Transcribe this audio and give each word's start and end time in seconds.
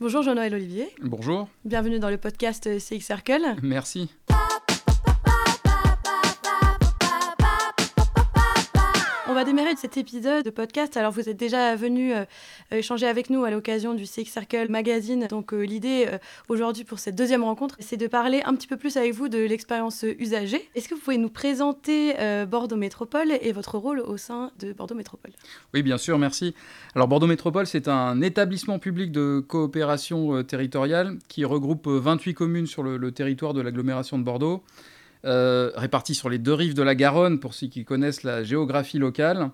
Bonjour 0.00 0.22
Jean-Noël 0.22 0.52
Olivier. 0.54 0.88
Bonjour. 1.02 1.48
Bienvenue 1.64 2.00
dans 2.00 2.10
le 2.10 2.18
podcast 2.18 2.68
CX 2.78 3.00
Circle. 3.00 3.56
Merci. 3.62 4.10
Cet 9.76 9.96
épisode 9.96 10.44
de 10.44 10.50
podcast. 10.50 10.96
Alors, 10.96 11.10
vous 11.10 11.28
êtes 11.28 11.36
déjà 11.36 11.74
venu 11.74 12.14
euh, 12.14 12.24
échanger 12.70 13.06
avec 13.06 13.28
nous 13.28 13.44
à 13.44 13.50
l'occasion 13.50 13.94
du 13.94 14.04
CX 14.04 14.26
Circle 14.26 14.66
Magazine. 14.70 15.26
Donc, 15.28 15.52
euh, 15.52 15.62
l'idée 15.62 16.06
euh, 16.08 16.18
aujourd'hui 16.48 16.84
pour 16.84 16.98
cette 16.98 17.16
deuxième 17.16 17.42
rencontre, 17.42 17.76
c'est 17.80 17.96
de 17.96 18.06
parler 18.06 18.42
un 18.44 18.54
petit 18.54 18.66
peu 18.66 18.76
plus 18.76 18.96
avec 18.96 19.12
vous 19.14 19.28
de 19.28 19.38
l'expérience 19.38 20.04
usagée. 20.18 20.68
Est-ce 20.74 20.88
que 20.88 20.94
vous 20.94 21.00
pouvez 21.00 21.18
nous 21.18 21.28
présenter 21.28 22.14
Bordeaux 22.46 22.76
Métropole 22.76 23.32
et 23.40 23.52
votre 23.52 23.78
rôle 23.78 24.00
au 24.00 24.16
sein 24.16 24.52
de 24.60 24.72
Bordeaux 24.72 24.94
Métropole? 24.94 25.32
Oui, 25.72 25.82
bien 25.82 25.98
sûr, 25.98 26.18
merci. 26.18 26.54
Alors, 26.94 27.08
Bordeaux 27.08 27.26
Métropole, 27.26 27.66
c'est 27.66 27.88
un 27.88 28.20
établissement 28.20 28.78
public 28.78 29.10
de 29.10 29.40
coopération 29.46 30.44
territoriale 30.44 31.18
qui 31.28 31.44
regroupe 31.44 31.88
28 31.88 32.34
communes 32.34 32.66
sur 32.66 32.82
le 32.82 33.12
territoire 33.12 33.54
de 33.54 33.60
l'agglomération 33.60 34.18
de 34.18 34.24
Bordeaux. 34.24 34.62
Euh, 35.24 35.70
répartis 35.74 36.14
sur 36.14 36.28
les 36.28 36.38
deux 36.38 36.52
rives 36.52 36.74
de 36.74 36.82
la 36.82 36.94
Garonne, 36.94 37.40
pour 37.40 37.54
ceux 37.54 37.68
qui 37.68 37.84
connaissent 37.84 38.24
la 38.24 38.44
géographie 38.44 38.98
locale. 38.98 39.50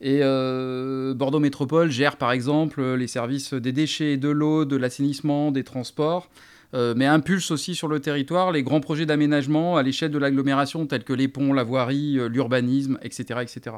Et 0.00 0.20
euh, 0.22 1.12
Bordeaux 1.12 1.40
Métropole 1.40 1.90
gère 1.90 2.16
par 2.16 2.32
exemple 2.32 2.82
les 2.94 3.06
services 3.06 3.52
des 3.52 3.72
déchets, 3.72 4.16
de 4.16 4.30
l'eau, 4.30 4.64
de 4.64 4.76
l'assainissement, 4.76 5.52
des 5.52 5.62
transports, 5.62 6.30
euh, 6.72 6.94
mais 6.96 7.04
impulse 7.04 7.50
aussi 7.50 7.74
sur 7.74 7.86
le 7.86 8.00
territoire 8.00 8.50
les 8.50 8.62
grands 8.62 8.80
projets 8.80 9.04
d'aménagement 9.04 9.76
à 9.76 9.82
l'échelle 9.82 10.10
de 10.10 10.18
l'agglomération 10.18 10.86
tels 10.86 11.04
que 11.04 11.12
les 11.12 11.28
ponts, 11.28 11.52
la 11.52 11.64
voirie, 11.64 12.18
l'urbanisme, 12.30 12.98
etc. 13.02 13.40
etc. 13.42 13.76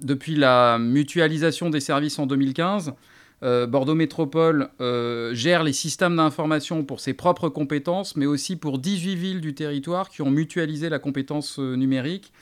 depuis 0.00 0.36
la 0.36 0.78
mutualisation 0.78 1.68
des 1.68 1.80
services 1.80 2.18
en 2.18 2.24
2015, 2.26 2.94
euh, 3.42 3.66
Bordeaux 3.66 3.96
Métropole 3.96 4.68
euh, 4.80 5.34
gère 5.34 5.64
les 5.64 5.72
systèmes 5.72 6.16
d'information 6.16 6.84
pour 6.84 7.00
ses 7.00 7.12
propres 7.12 7.48
compétences, 7.48 8.14
mais 8.14 8.26
aussi 8.26 8.54
pour 8.54 8.78
18 8.78 9.16
villes 9.16 9.40
du 9.40 9.52
territoire 9.54 10.10
qui 10.10 10.22
ont 10.22 10.30
mutualisé 10.30 10.88
la 10.88 11.00
compétence 11.00 11.58
euh, 11.58 11.74
numérique. 11.74 12.32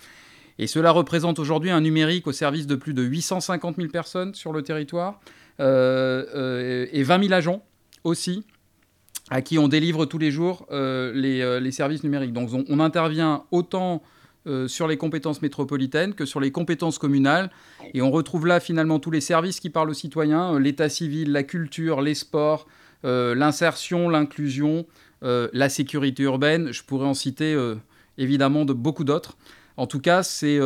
Et 0.58 0.66
cela 0.66 0.90
représente 0.90 1.38
aujourd'hui 1.38 1.70
un 1.70 1.80
numérique 1.80 2.26
au 2.26 2.32
service 2.32 2.66
de 2.66 2.74
plus 2.74 2.92
de 2.92 3.02
850 3.02 3.76
000 3.76 3.88
personnes 3.88 4.34
sur 4.34 4.52
le 4.52 4.62
territoire 4.62 5.20
et 5.58 7.02
20 7.02 7.22
000 7.22 7.32
agents 7.32 7.62
aussi 8.04 8.44
à 9.30 9.42
qui 9.42 9.58
on 9.58 9.68
délivre 9.68 10.04
tous 10.06 10.18
les 10.18 10.30
jours 10.30 10.66
les, 10.70 11.70
services 11.70 12.02
numériques. 12.04 12.34
Donc 12.34 12.50
on 12.68 12.80
intervient 12.80 13.44
autant 13.50 14.02
euh, 14.46 14.68
sur 14.68 14.88
les 14.88 14.96
compétences 14.96 15.42
métropolitaines 15.42 16.14
que 16.14 16.24
sur 16.24 16.40
les 16.40 16.50
compétences 16.50 16.98
communales. 16.98 17.50
Et 17.92 18.00
on 18.00 18.10
retrouve 18.10 18.46
là 18.46 18.58
finalement 18.58 18.98
tous 18.98 19.10
les 19.10 19.20
services 19.20 19.60
qui 19.60 19.68
parlent 19.68 19.90
aux 19.90 19.94
citoyens, 19.94 20.54
euh, 20.54 20.58
l'état 20.58 20.88
civil, 20.88 21.30
la 21.30 21.42
culture, 21.42 22.00
les 22.00 22.14
sports, 22.14 22.66
euh, 23.04 23.34
l'insertion, 23.34 24.08
l'inclusion, 24.08 24.86
la 25.20 25.68
sécurité 25.68 26.22
urbaine. 26.22 26.72
Je 26.72 26.82
pourrais 26.82 27.06
en 27.06 27.12
citer 27.12 27.54
évidemment 28.16 28.64
de 28.64 28.72
beaucoup 28.72 29.04
d'autres. 29.04 29.36
En 29.76 29.86
tout 29.86 30.00
cas, 30.00 30.22
c'est 30.22 30.58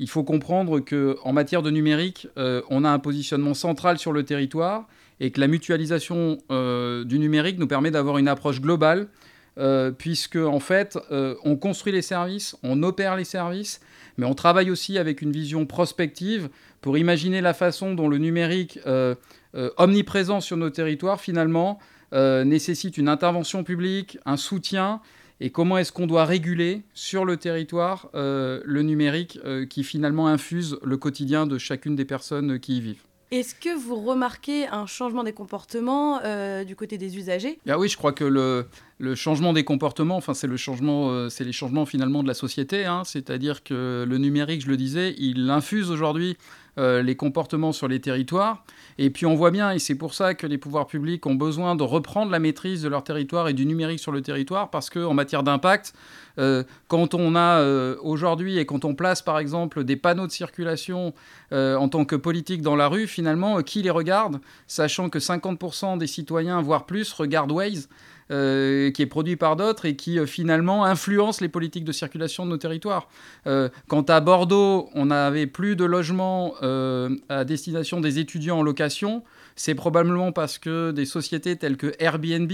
il 0.00 0.08
faut 0.08 0.24
comprendre 0.24 0.80
qu'en 0.80 1.32
matière 1.32 1.62
de 1.62 1.70
numérique, 1.70 2.26
on 2.36 2.82
a 2.84 2.90
un 2.90 2.98
positionnement 2.98 3.54
central 3.54 4.00
sur 4.00 4.12
le 4.12 4.24
territoire 4.24 4.88
et 5.20 5.30
que 5.30 5.38
la 5.38 5.46
mutualisation 5.46 6.38
du 6.50 7.18
numérique 7.20 7.60
nous 7.60 7.68
permet 7.68 7.92
d'avoir 7.92 8.18
une 8.18 8.26
approche 8.26 8.60
globale 8.60 9.06
euh, 9.56 9.92
puisque 9.92 10.36
en 10.36 10.58
fait, 10.58 10.98
euh, 11.12 11.36
on 11.44 11.56
construit 11.56 11.92
les 11.92 12.02
services, 12.02 12.56
on 12.62 12.82
opère 12.82 13.16
les 13.16 13.24
services, 13.24 13.80
mais 14.16 14.26
on 14.26 14.34
travaille 14.34 14.70
aussi 14.70 14.98
avec 14.98 15.22
une 15.22 15.30
vision 15.30 15.64
prospective 15.64 16.48
pour 16.80 16.98
imaginer 16.98 17.40
la 17.40 17.54
façon 17.54 17.94
dont 17.94 18.08
le 18.08 18.18
numérique 18.18 18.80
euh, 18.86 19.14
omniprésent 19.76 20.40
sur 20.40 20.56
nos 20.56 20.70
territoires, 20.70 21.20
finalement, 21.20 21.78
nécessite 22.12 22.96
une 22.96 23.08
intervention 23.08 23.64
publique, 23.64 24.18
un 24.24 24.36
soutien, 24.36 25.00
et 25.40 25.50
comment 25.50 25.78
est-ce 25.78 25.90
qu'on 25.90 26.06
doit 26.06 26.24
réguler 26.24 26.84
sur 26.94 27.24
le 27.24 27.36
territoire 27.36 28.08
le 28.14 28.82
numérique 28.82 29.40
qui 29.68 29.82
finalement 29.82 30.28
infuse 30.28 30.78
le 30.84 30.96
quotidien 30.96 31.44
de 31.46 31.58
chacune 31.58 31.96
des 31.96 32.04
personnes 32.04 32.60
qui 32.60 32.76
y 32.76 32.80
vivent. 32.80 33.02
Est-ce 33.34 33.56
que 33.56 33.76
vous 33.76 33.96
remarquez 33.96 34.68
un 34.68 34.86
changement 34.86 35.24
des 35.24 35.32
comportements 35.32 36.20
du 36.64 36.76
côté 36.76 36.98
des 36.98 37.16
usagers? 37.16 37.58
Ah 37.68 37.80
Oui, 37.80 37.88
je 37.88 37.96
crois 37.96 38.12
que 38.12 38.22
le, 38.22 38.66
le 38.98 39.16
changement 39.16 39.52
des 39.52 39.64
comportements, 39.64 40.16
enfin 40.16 40.34
c'est 40.34 40.46
le 40.46 40.56
changement, 40.56 41.10
euh, 41.10 41.28
c'est 41.28 41.42
les 41.42 41.50
changements 41.50 41.84
finalement 41.84 42.22
de 42.22 42.28
la 42.28 42.34
société. 42.34 42.84
Hein. 42.84 43.02
C'est-à-dire 43.04 43.64
que 43.64 44.04
le 44.08 44.18
numérique, 44.18 44.62
je 44.62 44.68
le 44.68 44.76
disais, 44.76 45.16
il 45.18 45.50
infuse 45.50 45.90
aujourd'hui 45.90 46.36
euh, 46.78 47.02
les 47.02 47.16
comportements 47.16 47.72
sur 47.72 47.88
les 47.88 48.00
territoires. 48.00 48.64
Et 48.98 49.10
puis 49.10 49.26
on 49.26 49.34
voit 49.34 49.50
bien, 49.50 49.72
et 49.72 49.78
c'est 49.78 49.94
pour 49.94 50.14
ça 50.14 50.34
que 50.34 50.46
les 50.46 50.58
pouvoirs 50.58 50.86
publics 50.86 51.24
ont 51.26 51.34
besoin 51.34 51.74
de 51.74 51.82
reprendre 51.82 52.30
la 52.30 52.38
maîtrise 52.38 52.82
de 52.82 52.88
leur 52.88 53.04
territoire 53.04 53.48
et 53.48 53.52
du 53.52 53.66
numérique 53.66 54.00
sur 54.00 54.12
le 54.12 54.22
territoire, 54.22 54.70
parce 54.70 54.90
qu'en 54.90 55.14
matière 55.14 55.42
d'impact, 55.42 55.94
euh, 56.38 56.64
quand 56.88 57.14
on 57.14 57.36
a 57.36 57.62
aujourd'hui 58.02 58.58
et 58.58 58.66
quand 58.66 58.84
on 58.84 58.94
place 58.94 59.22
par 59.22 59.38
exemple 59.38 59.84
des 59.84 59.96
panneaux 59.96 60.26
de 60.26 60.32
circulation 60.32 61.14
en 61.52 61.88
tant 61.88 62.04
que 62.04 62.16
politique 62.16 62.62
dans 62.62 62.74
la 62.74 62.88
rue, 62.88 63.06
finalement, 63.06 63.62
qui 63.62 63.82
les 63.82 63.90
regarde, 63.90 64.40
sachant 64.66 65.08
que 65.08 65.20
50% 65.20 65.98
des 65.98 66.08
citoyens, 66.08 66.60
voire 66.60 66.86
plus, 66.86 67.12
regardent 67.12 67.52
Waze. 67.52 67.88
Euh, 68.30 68.90
qui 68.90 69.02
est 69.02 69.06
produit 69.06 69.36
par 69.36 69.54
d'autres 69.54 69.84
et 69.84 69.96
qui 69.96 70.18
euh, 70.18 70.24
finalement 70.24 70.86
influence 70.86 71.42
les 71.42 71.50
politiques 71.50 71.84
de 71.84 71.92
circulation 71.92 72.46
de 72.46 72.52
nos 72.52 72.56
territoires. 72.56 73.10
Euh, 73.46 73.68
quand 73.86 74.08
à 74.08 74.18
Bordeaux, 74.20 74.88
on 74.94 75.06
n'avait 75.06 75.46
plus 75.46 75.76
de 75.76 75.84
logements 75.84 76.54
à 77.28 77.44
destination 77.44 78.00
des 78.00 78.18
étudiants 78.18 78.60
en 78.60 78.62
location, 78.62 79.24
c'est 79.56 79.74
probablement 79.74 80.32
parce 80.32 80.56
que 80.56 80.90
des 80.90 81.04
sociétés 81.04 81.56
telles 81.56 81.76
que 81.76 81.92
Airbnb 81.98 82.50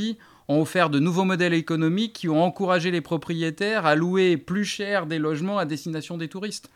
ont 0.48 0.60
offert 0.60 0.90
de 0.90 0.98
nouveaux 0.98 1.24
modèles 1.24 1.54
économiques 1.54 2.14
qui 2.14 2.28
ont 2.28 2.42
encouragé 2.42 2.90
les 2.90 3.00
propriétaires 3.00 3.86
à 3.86 3.94
louer 3.94 4.36
plus 4.36 4.64
cher 4.64 5.06
des 5.06 5.20
logements 5.20 5.58
à 5.58 5.66
destination 5.66 6.18
des 6.18 6.26
touristes. 6.26 6.68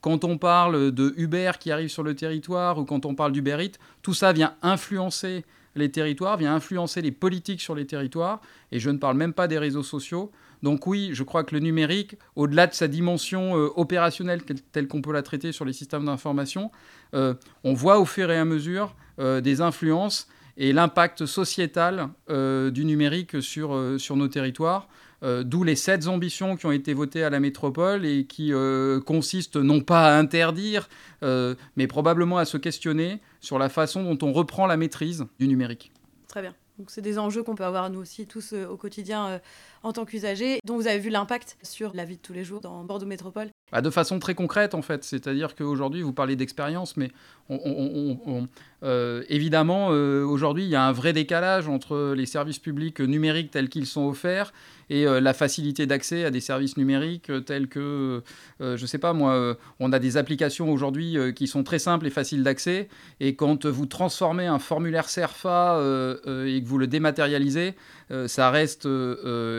quand 0.00 0.24
on 0.24 0.38
parle 0.38 0.92
de 0.92 1.12
Uber 1.18 1.52
qui 1.60 1.70
arrive 1.70 1.88
sur 1.88 2.02
le 2.02 2.14
territoire 2.14 2.78
ou 2.78 2.84
quand 2.84 3.04
on 3.04 3.14
parle 3.14 3.32
d'Uber 3.32 3.58
Eats, 3.60 3.78
tout 4.00 4.14
ça 4.14 4.32
vient 4.32 4.54
influencer 4.62 5.44
les 5.78 5.90
territoires, 5.90 6.36
vient 6.36 6.54
influencer 6.54 7.00
les 7.02 7.12
politiques 7.12 7.60
sur 7.60 7.74
les 7.74 7.86
territoires, 7.86 8.40
et 8.72 8.78
je 8.78 8.90
ne 8.90 8.98
parle 8.98 9.16
même 9.16 9.32
pas 9.32 9.48
des 9.48 9.58
réseaux 9.58 9.82
sociaux. 9.82 10.30
Donc 10.62 10.86
oui, 10.86 11.10
je 11.12 11.22
crois 11.22 11.44
que 11.44 11.54
le 11.54 11.60
numérique, 11.60 12.16
au-delà 12.36 12.66
de 12.66 12.74
sa 12.74 12.88
dimension 12.88 13.56
euh, 13.56 13.68
opérationnelle 13.76 14.42
telle 14.72 14.88
qu'on 14.88 15.02
peut 15.02 15.12
la 15.12 15.22
traiter 15.22 15.52
sur 15.52 15.64
les 15.64 15.72
systèmes 15.72 16.04
d'information, 16.04 16.70
euh, 17.14 17.34
on 17.64 17.74
voit 17.74 17.98
au 17.98 18.04
fur 18.04 18.30
et 18.30 18.36
à 18.36 18.44
mesure 18.44 18.94
euh, 19.18 19.40
des 19.40 19.60
influences 19.60 20.28
et 20.58 20.72
l'impact 20.72 21.24
sociétal 21.24 22.08
du 22.28 22.84
numérique 22.84 23.40
sur, 23.40 23.96
sur 23.98 24.16
nos 24.16 24.28
territoires. 24.28 24.88
D'où 25.22 25.64
les 25.64 25.74
sept 25.74 26.06
ambitions 26.06 26.56
qui 26.56 26.66
ont 26.66 26.72
été 26.72 26.94
votées 26.94 27.24
à 27.24 27.30
la 27.30 27.40
métropole 27.40 28.04
et 28.04 28.26
qui 28.26 28.52
consistent 29.06 29.56
non 29.56 29.80
pas 29.80 30.14
à 30.14 30.18
interdire, 30.18 30.88
mais 31.22 31.86
probablement 31.88 32.38
à 32.38 32.44
se 32.44 32.56
questionner 32.56 33.20
sur 33.40 33.58
la 33.58 33.68
façon 33.68 34.02
dont 34.02 34.26
on 34.26 34.32
reprend 34.32 34.66
la 34.66 34.76
maîtrise 34.76 35.24
du 35.38 35.48
numérique. 35.48 35.92
Très 36.26 36.42
bien. 36.42 36.54
Donc 36.78 36.90
c'est 36.90 37.02
des 37.02 37.18
enjeux 37.18 37.42
qu'on 37.42 37.56
peut 37.56 37.64
avoir 37.64 37.90
nous 37.90 38.00
aussi 38.00 38.26
tous 38.26 38.52
au 38.52 38.76
quotidien 38.76 39.40
en 39.82 39.92
tant 39.92 40.04
qu'usagers, 40.04 40.60
dont 40.64 40.76
vous 40.76 40.86
avez 40.86 40.98
vu 40.98 41.10
l'impact 41.10 41.56
sur 41.62 41.94
la 41.94 42.04
vie 42.04 42.16
de 42.16 42.22
tous 42.22 42.32
les 42.32 42.44
jours 42.44 42.60
dans 42.60 42.84
Bordeaux 42.84 43.06
Métropole 43.06 43.50
bah, 43.72 43.80
De 43.80 43.90
façon 43.90 44.18
très 44.18 44.34
concrète, 44.34 44.74
en 44.74 44.82
fait. 44.82 45.04
C'est-à-dire 45.04 45.54
qu'aujourd'hui, 45.54 46.02
vous 46.02 46.12
parlez 46.12 46.36
d'expérience, 46.36 46.96
mais 46.96 47.10
euh, 48.82 49.22
évidemment, 49.28 49.88
euh, 49.90 50.24
aujourd'hui, 50.24 50.64
il 50.64 50.68
y 50.68 50.76
a 50.76 50.84
un 50.84 50.92
vrai 50.92 51.12
décalage 51.12 51.68
entre 51.68 52.14
les 52.14 52.26
services 52.26 52.58
publics 52.58 53.00
numériques 53.00 53.50
tels 53.50 53.68
qu'ils 53.68 53.86
sont 53.86 54.06
offerts 54.06 54.52
et 54.90 55.06
euh, 55.06 55.20
la 55.20 55.32
facilité 55.32 55.86
d'accès 55.86 56.24
à 56.24 56.30
des 56.30 56.40
services 56.40 56.76
numériques 56.76 57.30
tels 57.46 57.68
que, 57.68 58.22
je 58.60 58.80
ne 58.80 58.86
sais 58.86 58.98
pas 58.98 59.12
moi, 59.12 59.56
on 59.80 59.92
a 59.92 59.98
des 59.98 60.16
applications 60.16 60.70
aujourd'hui 60.70 61.16
qui 61.34 61.46
sont 61.46 61.62
très 61.62 61.78
simples 61.78 62.06
et 62.06 62.10
faciles 62.10 62.42
d'accès. 62.42 62.88
Et 63.20 63.34
quand 63.34 63.66
vous 63.66 63.86
transformez 63.86 64.46
un 64.46 64.58
formulaire 64.58 65.08
CERFA 65.08 65.80
et 66.24 66.62
que 66.62 66.66
vous 66.66 66.78
le 66.78 66.86
dématérialisez, 66.86 67.74
ça 68.26 68.50
reste 68.50 68.86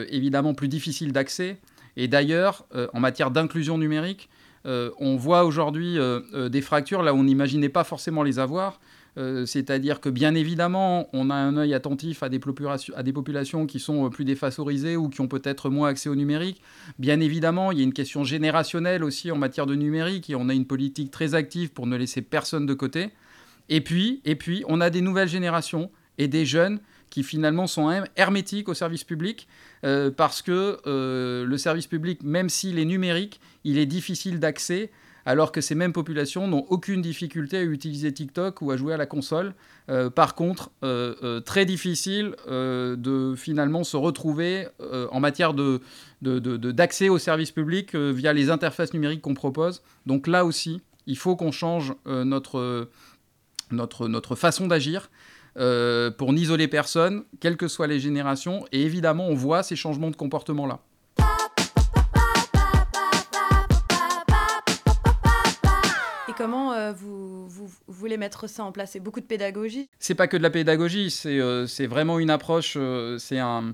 évidemment 0.10 0.54
plus 0.54 0.68
difficile 0.68 1.12
d'accès. 1.12 1.58
Et 1.98 2.08
d'ailleurs, 2.08 2.66
euh, 2.76 2.88
en 2.94 3.00
matière 3.00 3.32
d'inclusion 3.32 3.78
numérique, 3.78 4.30
euh, 4.66 4.92
on 5.00 5.16
voit 5.16 5.46
aujourd'hui 5.46 5.98
euh, 5.98 6.50
des 6.50 6.62
fractures 6.62 7.02
là 7.02 7.14
où 7.14 7.18
on 7.18 7.24
n'imaginait 7.24 7.70
pas 7.70 7.84
forcément 7.84 8.24
les 8.24 8.40
avoir. 8.40 8.80
C'est-à-dire 9.46 10.00
que 10.00 10.08
bien 10.08 10.34
évidemment, 10.34 11.10
on 11.12 11.30
a 11.30 11.36
un 11.36 11.58
œil 11.58 11.74
attentif 11.74 12.24
à 12.24 12.30
des, 12.30 12.40
à 12.96 13.04
des 13.04 13.12
populations 13.12 13.66
qui 13.66 13.78
sont 13.78 14.10
plus 14.10 14.24
défavorisées 14.24 14.96
ou 14.96 15.10
qui 15.10 15.20
ont 15.20 15.28
peut-être 15.28 15.70
moins 15.70 15.90
accès 15.90 16.08
au 16.08 16.16
numérique. 16.16 16.62
Bien 17.00 17.20
évidemment, 17.20 17.74
il 17.74 17.80
y 17.80 17.82
a 17.82 17.84
une 17.84 17.92
question 17.92 18.24
générationnelle 18.24 19.04
aussi 19.04 19.30
en 19.30 19.36
matière 19.36 19.66
de 19.66 19.76
numérique 19.76 20.30
et 20.30 20.36
on 20.36 20.48
a 20.48 20.54
une 20.54 20.66
politique 20.66 21.12
très 21.12 21.36
active 21.36 21.74
pour 21.74 21.86
ne 21.86 21.98
laisser 21.98 22.22
personne 22.22 22.66
de 22.66 22.74
côté. 22.74 23.10
Et 23.68 23.82
puis, 23.82 24.22
et 24.24 24.36
puis 24.36 24.64
on 24.70 24.80
a 24.80 24.90
des 24.90 25.02
nouvelles 25.02 25.28
générations 25.28 25.92
et 26.18 26.30
des 26.30 26.46
jeunes 26.46 26.80
qui 27.10 27.24
finalement 27.24 27.68
sont 27.68 28.04
hermétiques 28.16 28.70
au 28.70 28.74
service 28.74 29.04
public, 29.04 29.48
euh, 29.84 30.12
parce 30.12 30.42
que 30.42 30.78
euh, 30.88 31.46
le 31.46 31.58
service 31.58 31.88
public, 31.88 32.24
même 32.24 32.50
s'il 32.50 32.80
est 32.80 32.86
numérique, 32.86 33.40
il 33.64 33.78
est 33.78 33.86
difficile 33.86 34.40
d'accès 34.40 34.92
alors 35.26 35.52
que 35.52 35.62
ces 35.62 35.76
mêmes 35.76 35.94
populations 35.94 36.48
n'ont 36.48 36.66
aucune 36.70 37.02
difficulté 37.02 37.58
à 37.58 37.62
utiliser 37.62 38.12
TikTok 38.12 38.62
ou 38.62 38.72
à 38.72 38.78
jouer 38.78 38.94
à 38.94 38.98
la 38.98 39.06
console. 39.06 39.54
Euh, 39.90 40.10
par 40.10 40.34
contre, 40.34 40.72
très 41.46 41.66
difficile 41.66 42.36
de 42.48 43.36
finalement 43.38 43.84
se 43.84 43.98
retrouver 43.98 44.68
en 45.12 45.20
matière 45.20 45.54
d'accès 45.54 47.04
de, 47.04 47.10
de, 47.10 47.10
aux 47.10 47.20
services 47.20 47.52
publics 47.52 47.96
via 47.96 48.34
les 48.34 48.50
interfaces 48.50 48.94
numériques 48.94 49.22
qu'on 49.22 49.36
propose. 49.36 49.84
Donc 50.08 50.26
là 50.26 50.46
aussi, 50.46 50.82
il 51.06 51.18
faut 51.18 51.36
qu'on 51.36 51.52
change 51.52 51.94
notre 52.06 52.76
façon 54.36 54.68
d'agir. 54.68 55.10
Pour 56.18 56.34
n'isoler 56.34 56.68
personne, 56.68 57.24
quelles 57.40 57.58
que 57.58 57.68
soient 57.68 57.88
les 57.88 58.00
générations. 58.00 58.66
Et 58.72 58.82
évidemment, 58.84 59.28
on 59.28 59.36
voit 59.36 59.64
ces 59.64 59.76
changements 59.76 60.10
de 60.10 60.16
comportement-là. 60.16 60.80
comment 66.40 66.72
euh, 66.72 66.94
vous, 66.94 67.48
voulez 67.88 68.18
mettre 68.18 68.48
ça 68.48 68.64
en 68.64 68.72
place? 68.72 68.92
C'est 68.92 69.02
beaucoup 69.02 69.20
de 69.20 69.26
pédagogie? 69.26 69.90
C'est 70.00 70.16
pas 70.16 70.28
que 70.28 70.38
de 70.38 70.42
la 70.42 70.50
pédagogie, 70.50 71.12
c'est 71.12 71.40
euh, 71.40 71.68
vraiment 71.90 72.18
une 72.18 72.30
approche, 72.30 72.76
euh, 72.78 73.18
c'est 73.18 73.40
un, 73.40 73.74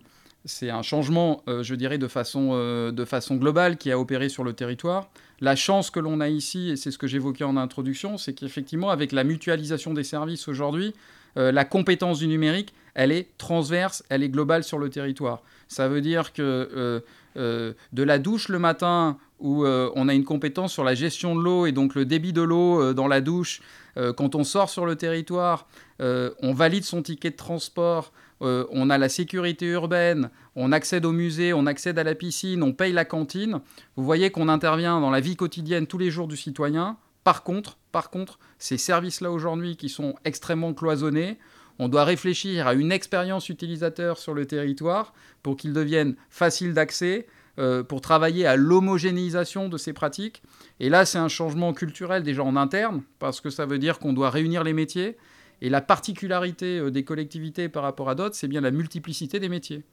un 0.64 0.82
changement, 0.82 1.44
je 1.48 1.76
dirais, 1.76 2.00
de 2.00 2.08
façon, 2.08 2.54
de 2.92 3.06
façon 3.06 3.36
globale 3.36 3.78
qui 3.78 3.92
a 3.92 4.00
opéré 4.00 4.30
sur 4.30 4.44
le 4.44 4.54
territoire. 4.54 5.10
La 5.42 5.56
chance 5.56 5.92
que 5.92 6.00
l'on 6.00 6.20
a 6.22 6.30
ici, 6.30 6.72
et 6.72 6.76
c'est 6.76 6.92
ce 6.92 6.98
que 6.98 7.08
j'évoquais 7.08 7.44
en 7.44 7.58
introduction, 7.58 8.18
c'est 8.18 8.34
qu'effectivement, 8.34 8.90
avec 8.90 9.12
la 9.12 9.24
mutualisation 9.24 9.94
des 9.94 10.04
services 10.04 10.48
aujourd'hui, 10.48 10.94
la 11.36 11.66
compétence 11.66 12.20
du 12.20 12.28
numérique, 12.28 12.74
elle 12.94 13.12
est 13.12 13.38
transverse, 13.38 14.04
elle 14.10 14.24
est 14.24 14.30
globale 14.30 14.64
sur 14.64 14.78
le 14.78 14.90
territoire. 14.90 15.42
Ça 15.68 15.88
veut 15.88 16.02
dire 16.02 16.32
que 16.34 17.04
de 17.36 18.04
la 18.04 18.20
douche 18.20 18.48
le 18.50 18.60
matin 18.60 19.18
où 19.40 19.66
euh, 19.66 19.92
on 19.96 20.08
a 20.08 20.14
une 20.14 20.24
compétence 20.24 20.74
sur 20.74 20.84
la 20.84 20.96
gestion 20.96 21.36
de 21.36 21.42
l'eau 21.42 21.66
et 21.66 21.72
donc 21.72 21.96
le 21.96 22.06
débit 22.06 22.34
de 22.34 22.42
l'eau 22.42 22.82
euh, 22.82 22.94
dans 22.94 23.08
la 23.08 23.22
douche. 23.22 23.62
Euh, 23.98 24.14
quand 24.14 24.36
on 24.36 24.44
sort 24.44 24.70
sur 24.70 24.86
le 24.86 24.96
territoire, 24.96 25.68
on 26.00 26.54
valide 26.54 26.84
son 26.84 27.02
ticket 27.02 27.30
de 27.30 27.38
transport, 27.38 28.12
on 28.42 28.90
a 28.90 28.98
la 28.98 29.08
sécurité 29.08 29.68
urbaine, 29.68 30.30
on 30.58 30.74
accède 30.74 31.06
au 31.06 31.14
musée, 31.14 31.54
on 31.54 31.66
accède 31.66 31.98
à 31.98 32.04
la 32.04 32.16
piscine, 32.16 32.64
on 32.64 32.74
paye 32.74 32.92
la 32.92 33.06
cantine. 33.06 33.62
Vous 33.96 34.04
voyez 34.04 34.30
qu'on 34.30 34.50
intervient 34.50 35.00
dans 35.00 35.10
la 35.10 35.22
vie 35.22 35.38
quotidienne 35.38 35.88
tous 35.88 35.98
les 35.98 36.12
jours 36.12 36.28
du 36.28 36.36
citoyen. 36.36 36.98
Par 37.24 37.44
contre, 37.44 37.78
par 37.96 38.10
contre, 38.10 38.40
ces 38.60 38.78
services-là 38.78 39.32
aujourd'hui 39.32 39.78
qui 39.78 39.88
sont 39.88 40.16
extrêmement 40.26 40.74
cloisonnés, 40.74 41.40
on 41.80 41.88
doit 41.88 42.04
réfléchir 42.04 42.68
à 42.68 42.74
une 42.74 42.92
expérience 42.92 43.48
utilisateur 43.48 44.18
sur 44.18 44.34
le 44.34 44.46
territoire 44.46 45.14
pour 45.44 45.56
qu'ils 45.56 45.72
deviennent 45.72 46.18
faciles 46.30 46.74
d'accès, 46.74 47.26
euh, 47.58 47.84
pour 47.84 48.02
travailler 48.02 48.46
à 48.46 48.58
l'homogénéisation 48.58 49.70
de 49.70 49.78
ces 49.78 49.94
pratiques. 49.94 50.44
Et 50.82 50.90
là, 50.90 51.06
c'est 51.06 51.20
un 51.20 51.30
changement 51.30 51.72
culturel 51.72 52.22
déjà 52.22 52.44
en 52.44 52.58
interne, 52.58 53.02
parce 53.18 53.40
que 53.40 53.50
ça 53.50 53.66
veut 53.66 53.80
dire 53.80 53.98
qu'on 54.00 54.12
doit 54.12 54.30
réunir 54.30 54.66
les 54.66 54.74
métiers. 54.74 55.16
Et 55.62 55.70
la 55.70 55.80
particularité 55.80 56.78
euh, 56.78 56.92
des 56.92 57.06
collectivités 57.06 57.70
par 57.70 57.84
rapport 57.84 58.10
à 58.10 58.16
d'autres, 58.16 58.36
c'est 58.36 58.50
bien 58.50 58.60
la 58.60 58.72
multiplicité 58.72 59.40
des 59.40 59.48
métiers. 59.48 59.86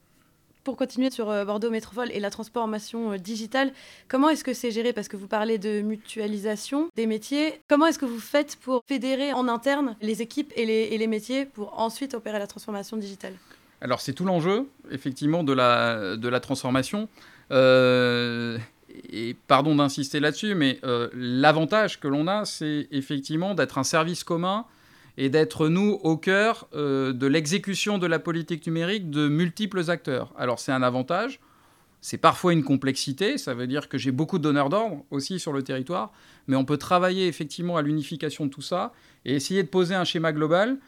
Pour 0.65 0.77
continuer 0.77 1.11
sur 1.11 1.29
euh, 1.29 1.45
Bordeaux 1.45 1.71
Métropole 1.71 2.09
et 2.13 2.21
la 2.21 2.31
transformation 2.31 3.17
digitale, 3.17 3.73
comment 4.07 4.29
est-ce 4.29 4.45
que 4.45 4.55
c'est 4.55 4.71
géré? 4.71 4.93
Parce 4.93 5.09
que 5.09 5.17
vous 5.17 5.27
parlez 5.27 5.59
de 5.59 5.81
mutualisation 5.81 6.89
des 6.95 7.07
métiers. 7.07 7.61
Comment 7.69 7.87
est-ce 7.87 7.99
que 7.99 8.05
vous 8.05 8.21
faites 8.21 8.57
pour 8.57 8.85
fédérer 8.87 9.33
en 9.33 9.49
interne 9.49 9.97
les 10.01 10.23
équipes 10.23 10.53
et 10.55 10.65
les, 10.65 11.07
métiers 11.09 11.47
pour 11.47 11.81
ensuite 11.81 12.15
opérer 12.15 12.39
la 12.39 12.47
transformation 12.47 12.97
digitale? 12.97 13.35
Alors 13.81 14.01
c'est 14.01 14.13
tout 14.13 14.25
l'enjeu, 14.25 14.69
effectivement, 14.93 15.43
de 15.43 15.53
la, 15.53 16.41
transformation. 16.41 17.09
Euh, 17.51 18.57
et 19.11 19.35
pardon 19.49 19.75
d'insister 19.75 20.21
là-dessus, 20.21 20.55
mais 20.55 20.79
euh, 20.85 21.09
l'avantage 21.13 21.99
que 21.99 22.07
l'on 22.07 22.29
a, 22.29 22.45
c'est 22.45 22.87
effectivement 22.93 23.55
d'être 23.55 23.79
un 23.79 23.85
service 23.85 24.23
commun 24.23 24.65
et 25.19 25.29
d'être 25.29 25.69
nous 25.69 26.01
au 26.03 26.17
cœur 26.17 26.69
euh, 26.75 27.13
de 27.13 27.27
l'exécution 27.27 27.99
de 27.99 28.07
la 28.07 28.19
politique 28.19 28.67
numérique 28.67 29.11
de 29.11 29.29
multiples 29.29 29.91
acteurs. 29.91 30.33
Alors 30.37 30.59
c'est 30.59 30.73
un 30.73 30.83
avantage, 30.83 31.41
c'est 32.01 32.19
parfois 32.19 32.53
une 32.53 32.65
complexité, 32.65 33.39
ça 33.39 33.55
veut 33.55 33.67
dire 33.67 33.89
que 33.89 33.99
j'ai 33.99 34.13
beaucoup 34.13 34.39
de 34.39 34.43
donneurs 34.43 34.69
d'ordre 34.69 35.05
aussi 35.11 35.39
sur 35.39 35.53
le 35.53 35.63
territoire, 35.63 36.13
mais 36.47 36.57
on 36.57 36.65
peut 36.65 36.79
travailler 36.79 37.29
effectivement 37.29 37.77
à 37.77 37.83
l'unification 37.83 38.47
de 38.47 38.51
tout 38.51 38.63
ça 38.63 38.93
et 39.25 39.35
essayer 39.35 39.63
de 39.63 39.69
poser 39.69 39.95
un 39.95 40.05
schéma 40.05 40.33
global. 40.33 40.79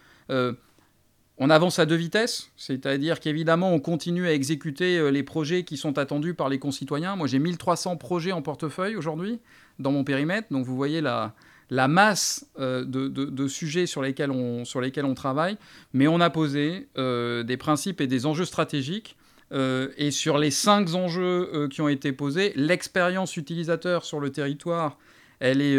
On 1.36 1.50
avance 1.50 1.80
à 1.80 1.86
deux 1.86 1.96
vitesses, 1.96 2.52
c'est-à-dire 2.56 3.18
qu'évidemment, 3.18 3.72
on 3.72 3.80
continue 3.80 4.28
à 4.28 4.32
exécuter 4.32 4.98
euh, 4.98 5.10
les 5.10 5.24
projets 5.24 5.64
qui 5.64 5.76
sont 5.76 5.98
attendus 5.98 6.34
par 6.34 6.48
les 6.48 6.60
concitoyens. 6.60 7.16
Moi, 7.16 7.26
j'ai 7.26 7.40
1300 7.40 7.96
projets 7.96 8.30
en 8.30 8.40
portefeuille 8.40 8.94
aujourd'hui 8.94 9.40
dans 9.80 9.90
mon 9.90 10.04
périmètre, 10.04 10.48
donc 10.52 10.64
vous 10.64 10.76
voyez 10.76 11.00
la, 11.00 11.34
la 11.70 11.88
masse 11.88 12.46
euh, 12.58 12.84
de, 12.84 13.48
sujets 13.48 13.86
sur 13.86 14.02
lesquels, 14.02 14.30
on, 14.30 14.64
sur 14.64 14.80
lesquels 14.80 15.04
on 15.04 15.14
travaille, 15.14 15.56
mais 15.92 16.06
on 16.06 16.20
a 16.20 16.30
posé 16.30 16.88
euh, 16.98 17.42
des 17.42 17.56
principes 17.56 18.00
et 18.00 18.06
des 18.06 18.26
enjeux 18.26 18.44
stratégiques. 18.44 19.16
et 19.52 20.10
sur 20.10 20.38
les 20.38 20.50
cinq 20.50 20.94
enjeux 20.94 21.68
qui 21.70 21.80
ont 21.80 21.88
été 21.88 22.12
posés, 22.12 22.52
l'expérience 22.56 23.36
utilisateur 23.36 24.04
sur 24.04 24.18
le 24.18 24.30
territoire, 24.30 24.98
elle 25.38 25.60
est 25.60 25.78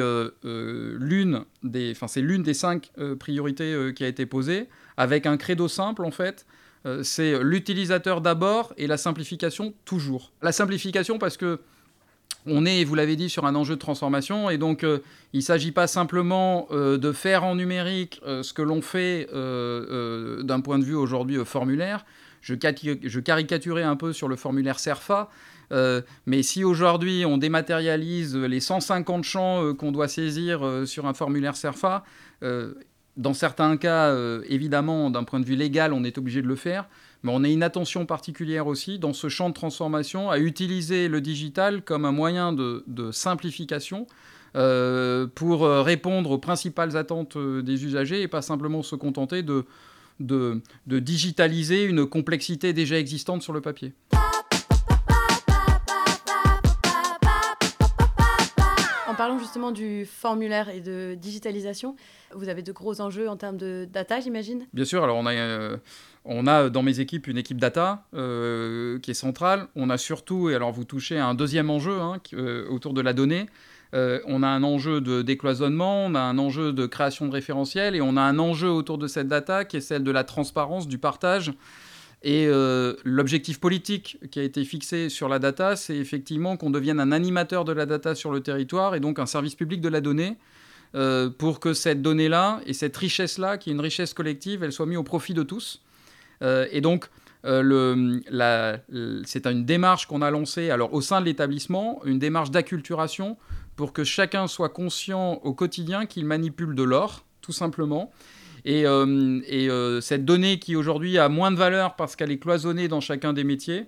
c'est 2.07 2.21
l'une 2.21 2.43
des 2.43 2.53
cinq 2.53 2.91
priorités 3.19 3.91
qui 3.95 4.03
a 4.05 4.07
été 4.07 4.25
posée 4.25 4.69
avec 4.97 5.25
un 5.25 5.37
credo 5.37 5.67
simple 5.67 6.05
en 6.05 6.11
fait. 6.11 6.45
Euh, 6.85 7.01
c'est 7.03 7.41
l'utilisateur 7.41 8.21
d'abord 8.21 8.73
et 8.77 8.87
la 8.87 8.97
simplification 8.97 9.73
toujours. 9.85 10.31
La 10.41 10.51
simplification 10.51 11.17
parce 11.17 11.37
que 11.37 11.59
on 12.45 12.65
est, 12.65 12.83
vous 12.83 12.95
l'avez 12.95 13.15
dit, 13.15 13.29
sur 13.29 13.45
un 13.45 13.55
enjeu 13.55 13.75
de 13.75 13.79
transformation 13.79 14.49
et 14.49 14.57
donc 14.57 14.83
euh, 14.83 14.99
il 15.33 15.37
ne 15.37 15.43
s'agit 15.43 15.71
pas 15.71 15.87
simplement 15.87 16.67
euh, 16.71 16.97
de 16.97 17.11
faire 17.11 17.43
en 17.43 17.55
numérique 17.55 18.21
ce 18.25 18.53
que 18.53 18.61
l'on 18.61 18.81
fait 18.81 19.27
d'un 19.31 20.61
point 20.61 20.79
de 20.79 20.83
vue 20.83 20.95
aujourd'hui 20.95 21.43
formulaire. 21.45 22.05
Je, 22.41 22.53
je, 22.53 23.19
caricaturais 23.19 23.83
un 23.83 23.95
peu 23.95 24.13
sur 24.13 24.27
le 24.27 24.35
formulaire 24.35 24.79
CERFA, 24.79 25.29
mais 26.27 26.43
si 26.43 26.63
aujourd'hui 26.63 27.25
on 27.25 27.37
dématérialise 27.37 28.35
les 28.35 28.59
150 28.59 29.23
champs 29.23 29.73
qu'on 29.73 29.91
doit 29.91 30.07
saisir 30.07 30.83
sur 30.85 31.07
un 31.07 31.13
formulaire 31.13 31.55
CERFA, 31.55 32.03
dans 33.17 33.33
certains 33.33 33.77
cas, 33.77 34.09
euh, 34.09 34.41
évidemment, 34.49 35.09
d'un 35.09 35.23
point 35.23 35.39
de 35.39 35.45
vue 35.45 35.55
légal, 35.55 35.93
on 35.93 36.03
est 36.03 36.17
obligé 36.17 36.41
de 36.41 36.47
le 36.47 36.55
faire, 36.55 36.87
mais 37.25 37.31
on 37.33 37.43
a 37.43 37.47
une 37.47 37.63
attention 37.63 38.05
particulière 38.05 38.67
aussi 38.67 38.99
dans 38.99 39.11
ce 39.11 39.29
champ 39.29 39.49
de 39.49 39.55
transformation 39.55 40.29
à 40.29 40.37
utiliser 40.37 41.07
le 41.07 41.21
digital 41.21 41.81
comme 41.81 42.05
un 42.05 42.11
moyen 42.11 42.53
de, 42.53 42.83
simplification 43.11 44.05
euh, 44.55 45.25
pour 45.33 45.65
euh, 45.65 45.81
répondre 45.81 46.29
aux 46.29 46.37
principales 46.37 46.95
attentes 46.95 47.35
des 47.35 47.83
usagers 47.83 48.21
et 48.21 48.27
pas 48.27 48.43
simplement 48.43 48.83
se 48.83 48.95
contenter 48.95 49.41
de, 49.41 49.65
de 50.19 50.61
digitaliser 50.99 51.85
une 51.85 52.05
complexité 52.05 52.73
déjà 52.73 52.99
existante 52.99 53.41
sur 53.41 53.53
le 53.53 53.61
papier. 53.61 53.93
En 59.15 59.17
parlant 59.17 59.39
justement 59.39 59.71
du 59.71 60.05
formulaire 60.05 60.67
et 60.67 60.81
de 60.81 61.15
digitalisation, 61.15 61.95
vous 62.33 62.49
avez 62.49 62.61
de 62.63 62.73
gros 62.73 62.99
enjeux 62.99 63.29
en 63.29 63.37
termes 63.37 63.55
de 63.55 63.87
data, 63.89 64.19
j'imagine? 64.19 64.67
Bien 64.73 64.83
sûr. 64.83 65.05
Alors, 65.05 65.15
on 65.15 65.25
a, 65.25 65.31
euh, 65.31 65.77
on 66.25 66.47
a 66.47 66.69
dans 66.69 66.83
mes 66.83 66.99
équipes 66.99 67.27
une 67.27 67.37
équipe 67.37 67.59
data 67.59 68.05
euh, 68.13 68.99
qui 68.99 69.11
est 69.11 69.15
centrale. 69.15 69.67
On 69.75 69.89
a 69.89 69.97
surtout, 69.97 70.49
et 70.49 70.55
alors 70.55 70.71
vous 70.71 70.83
touchez 70.83 71.17
à 71.17 71.27
un 71.27 71.33
deuxième 71.33 71.69
enjeu 71.69 71.99
hein, 71.99 72.17
euh, 72.33 72.67
autour 72.69 72.93
de 72.93 73.01
la 73.01 73.13
donnée. 73.13 73.45
on 73.93 74.43
a 74.43 74.47
un 74.47 74.63
enjeu 74.63 74.99
de 74.99 75.21
décloisonnement, 75.21 76.05
on 76.05 76.15
a 76.15 76.19
un 76.19 76.37
enjeu 76.37 76.73
de 76.73 76.85
création 76.85 77.27
de 77.27 77.31
référentiels 77.31 77.95
et 77.95 78.01
on 78.01 78.17
a 78.17 78.21
un 78.21 78.39
enjeu 78.39 78.69
autour 78.69 78.97
de 78.97 79.07
cette 79.07 79.29
data 79.29 79.63
qui 79.63 79.77
est 79.77 79.81
celle 79.81 80.03
de 80.03 80.11
la 80.11 80.25
transparence, 80.25 80.87
du 80.87 80.97
partage 80.97 81.53
et 82.25 82.47
euh, 82.47 82.95
l'objectif 83.03 83.59
politique 83.59 84.17
qui 84.31 84.39
a 84.39 84.43
été 84.43 84.65
fixé 84.65 85.09
sur 85.09 85.29
la 85.29 85.37
data, 85.37 85.75
c'est 85.75 85.95
effectivement 85.95 86.57
qu'on 86.57 86.71
devienne 86.71 86.99
un 86.99 87.11
animateur 87.11 87.65
de 87.65 87.71
la 87.71 87.85
data 87.85 88.15
sur 88.15 88.31
le 88.31 88.39
territoire 88.39 88.95
et 88.95 88.99
donc 88.99 89.19
un 89.19 89.27
service 89.27 89.53
public 89.53 89.79
de 89.79 89.89
la 89.89 90.01
donnée 90.01 90.35
euh, 90.95 91.29
pour 91.29 91.59
que 91.59 91.75
cette 91.75 92.01
donnée-là 92.01 92.61
et 92.65 92.73
cette 92.73 92.97
richesse-là, 92.97 93.59
qui 93.59 93.69
est 93.69 93.73
une 93.73 93.79
richesse 93.79 94.15
collective, 94.15 94.63
elle 94.63 94.71
soit 94.71 94.87
mise 94.87 94.97
au 94.97 95.03
profit 95.03 95.35
de 95.35 95.43
tous. 95.43 95.83
Euh, 96.41 96.67
et 96.71 96.81
donc, 96.81 97.09
c'est 97.43 99.45
une 99.45 99.65
démarche 99.65 100.07
qu'on 100.07 100.23
a 100.23 100.31
lancée 100.31 100.71
alors, 100.71 100.93
au 100.93 101.01
sein 101.01 101.21
de 101.21 101.25
l'établissement, 101.25 102.01
une 102.03 102.17
démarche 102.17 102.49
d'acculturation 102.49 103.37
pour 103.75 103.93
que 103.93 104.03
chacun 104.03 104.47
soit 104.47 104.69
conscient 104.69 105.33
au 105.43 105.53
quotidien 105.53 106.05
qu'il 106.05 106.25
manipule 106.25 106.75
de 106.75 106.83
l'or, 106.83 107.25
tout 107.41 107.51
simplement, 107.51 108.11
et, 108.65 108.87
euh, 108.87 109.41
euh, 109.51 110.01
cette 110.01 110.25
donnée 110.25 110.57
qui 110.57 110.75
aujourd'hui 110.75 111.19
a 111.19 111.29
moins 111.29 111.51
de 111.51 111.55
valeur 111.55 111.95
parce 111.95 112.15
qu'elle 112.15 112.31
est 112.31 112.39
cloisonnée 112.39 112.87
dans 112.87 112.99
chacun 112.99 113.31
des 113.31 113.43
métiers, 113.43 113.85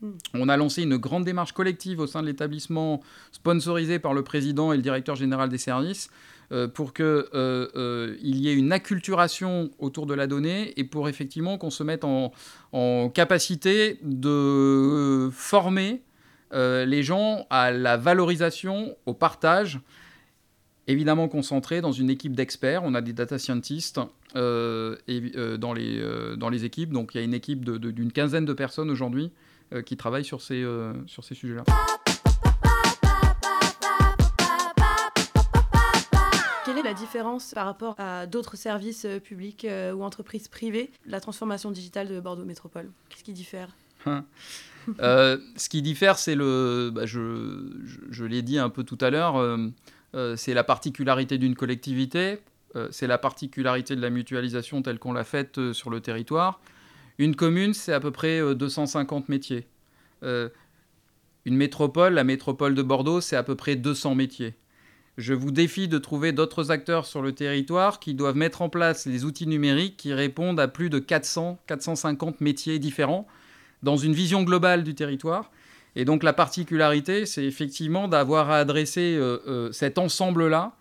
hmm. 0.00 0.12
on 0.32 0.48
a 0.48 0.56
lancé 0.56 0.82
une 0.82 0.96
grande 0.96 1.24
démarche 1.24 1.52
collective 1.52 2.00
au 2.00 2.06
sein 2.06 2.22
de 2.22 2.26
l'établissement, 2.26 3.02
sponsorisée 3.32 3.98
par 3.98 4.14
le 4.14 4.24
président 4.24 4.72
et 4.72 4.76
le 4.76 4.82
directeur 4.82 5.14
général 5.14 5.50
des 5.50 5.58
services, 5.58 6.08
euh, 6.08 6.33
pour 6.74 6.92
qu'il 6.92 7.06
y 8.22 8.48
ait 8.48 8.54
une 8.54 8.72
acculturation 8.72 9.70
autour 9.78 10.06
de 10.06 10.14
la 10.14 10.26
donnée 10.26 10.72
et 10.78 10.84
pour 10.84 11.08
effectivement 11.08 11.58
qu'on 11.58 11.70
se 11.70 11.82
mette 11.82 12.04
en, 12.04 12.32
capacité 13.14 13.98
de 14.02 15.30
former 15.32 16.02
les 16.52 17.02
gens 17.02 17.46
à 17.50 17.70
la 17.70 17.96
valorisation, 17.96 18.96
au 19.06 19.14
partage 19.14 19.80
évidemment 20.86 21.28
concentré 21.28 21.80
dans 21.80 21.92
une 21.92 22.10
équipe 22.10 22.34
d'experts. 22.34 22.82
On 22.84 22.94
a 22.94 23.00
des 23.00 23.12
data 23.12 23.38
scientists 23.38 24.00
euh, 24.36 24.96
euh, 25.08 25.56
dans, 25.56 25.72
les, 25.72 25.98
euh, 25.98 26.58
équipes. 26.62 26.90
Donc 26.90 27.14
il 27.14 27.18
y 27.18 27.20
a 27.20 27.24
une 27.24 27.34
équipe 27.34 27.64
d'une 27.64 28.12
quinzaine 28.12 28.44
de 28.44 28.52
personnes 28.52 28.90
aujourd'hui 28.90 29.30
qui 29.86 29.96
travaillent 29.96 30.24
sur 30.24 30.40
ces 30.40 30.64
sujets-là. 31.32 31.64
La 36.84 36.94
différence 36.94 37.52
par 37.54 37.66
rapport 37.66 37.94
à 37.98 38.26
d'autres 38.26 38.56
services 38.56 39.06
publics 39.24 39.66
ou 39.94 40.02
entreprises 40.02 40.48
privées, 40.48 40.90
la 41.06 41.20
transformation 41.20 41.70
digitale 41.70 42.08
de 42.08 42.20
Bordeaux 42.20 42.44
Métropole 42.44 42.90
Qu'est-ce 43.08 43.24
qui 43.24 43.32
diffère? 43.32 43.68
Hein. 44.06 44.24
ce 44.98 45.68
qui 45.68 45.82
diffère, 45.82 46.18
c'est 46.18 46.34
le. 46.34 46.90
Bah, 46.94 47.06
je, 47.06 48.24
l'ai 48.24 48.42
dit 48.42 48.58
un 48.58 48.68
peu 48.68 48.84
tout 48.84 48.98
à 49.00 49.10
l'heure, 49.10 49.36
euh, 50.14 50.36
c'est 50.36 50.54
la 50.54 50.64
particularité 50.64 51.38
d'une 51.38 51.56
collectivité, 51.56 52.38
euh, 52.76 52.88
c'est 52.90 53.06
la 53.06 53.18
particularité 53.18 53.96
de 53.96 54.00
la 54.00 54.10
mutualisation 54.10 54.80
telle 54.82 54.98
qu'on 54.98 55.12
l'a 55.12 55.24
faite 55.24 55.58
euh, 55.58 55.72
sur 55.72 55.90
le 55.90 56.00
territoire. 56.00 56.60
Une 57.18 57.34
commune, 57.34 57.74
c'est 57.74 57.92
à 57.92 58.00
peu 58.00 58.10
près 58.10 58.54
250 58.54 59.28
métiers. 59.28 59.66
une 60.22 61.56
métropole, 61.56 62.14
la 62.14 62.24
métropole 62.24 62.74
de 62.74 62.82
Bordeaux, 62.82 63.20
c'est 63.20 63.36
à 63.36 63.44
peu 63.44 63.54
près 63.54 63.76
200 63.76 64.16
métiers. 64.16 64.54
Je 65.16 65.32
vous 65.32 65.52
défie 65.52 65.86
de 65.86 65.98
trouver 65.98 66.32
d'autres 66.32 66.72
acteurs 66.72 67.06
sur 67.06 67.22
le 67.22 67.32
territoire 67.32 68.00
qui 68.00 68.14
doivent 68.14 68.36
mettre 68.36 68.62
en 68.62 68.68
place 68.68 69.06
les 69.06 69.24
outils 69.24 69.46
numériques 69.46 69.96
qui 69.96 70.12
répondent 70.12 70.58
à 70.58 70.66
plus 70.66 70.90
de 70.90 70.98
400, 70.98 71.60
450 71.66 72.40
métiers 72.40 72.80
différents 72.80 73.26
dans 73.84 73.96
une 73.96 74.12
vision 74.12 74.42
globale 74.42 74.82
du 74.82 74.94
territoire. 74.94 75.52
Et 75.94 76.04
donc 76.04 76.24
la 76.24 76.32
particularité, 76.32 77.26
c'est 77.26 77.44
effectivement 77.44 78.08
d'avoir 78.08 78.50
à 78.50 78.58
adresser 78.58 79.14
euh, 79.16 79.38
euh, 79.46 79.72
cet 79.72 79.98
ensemble-là, 79.98 80.72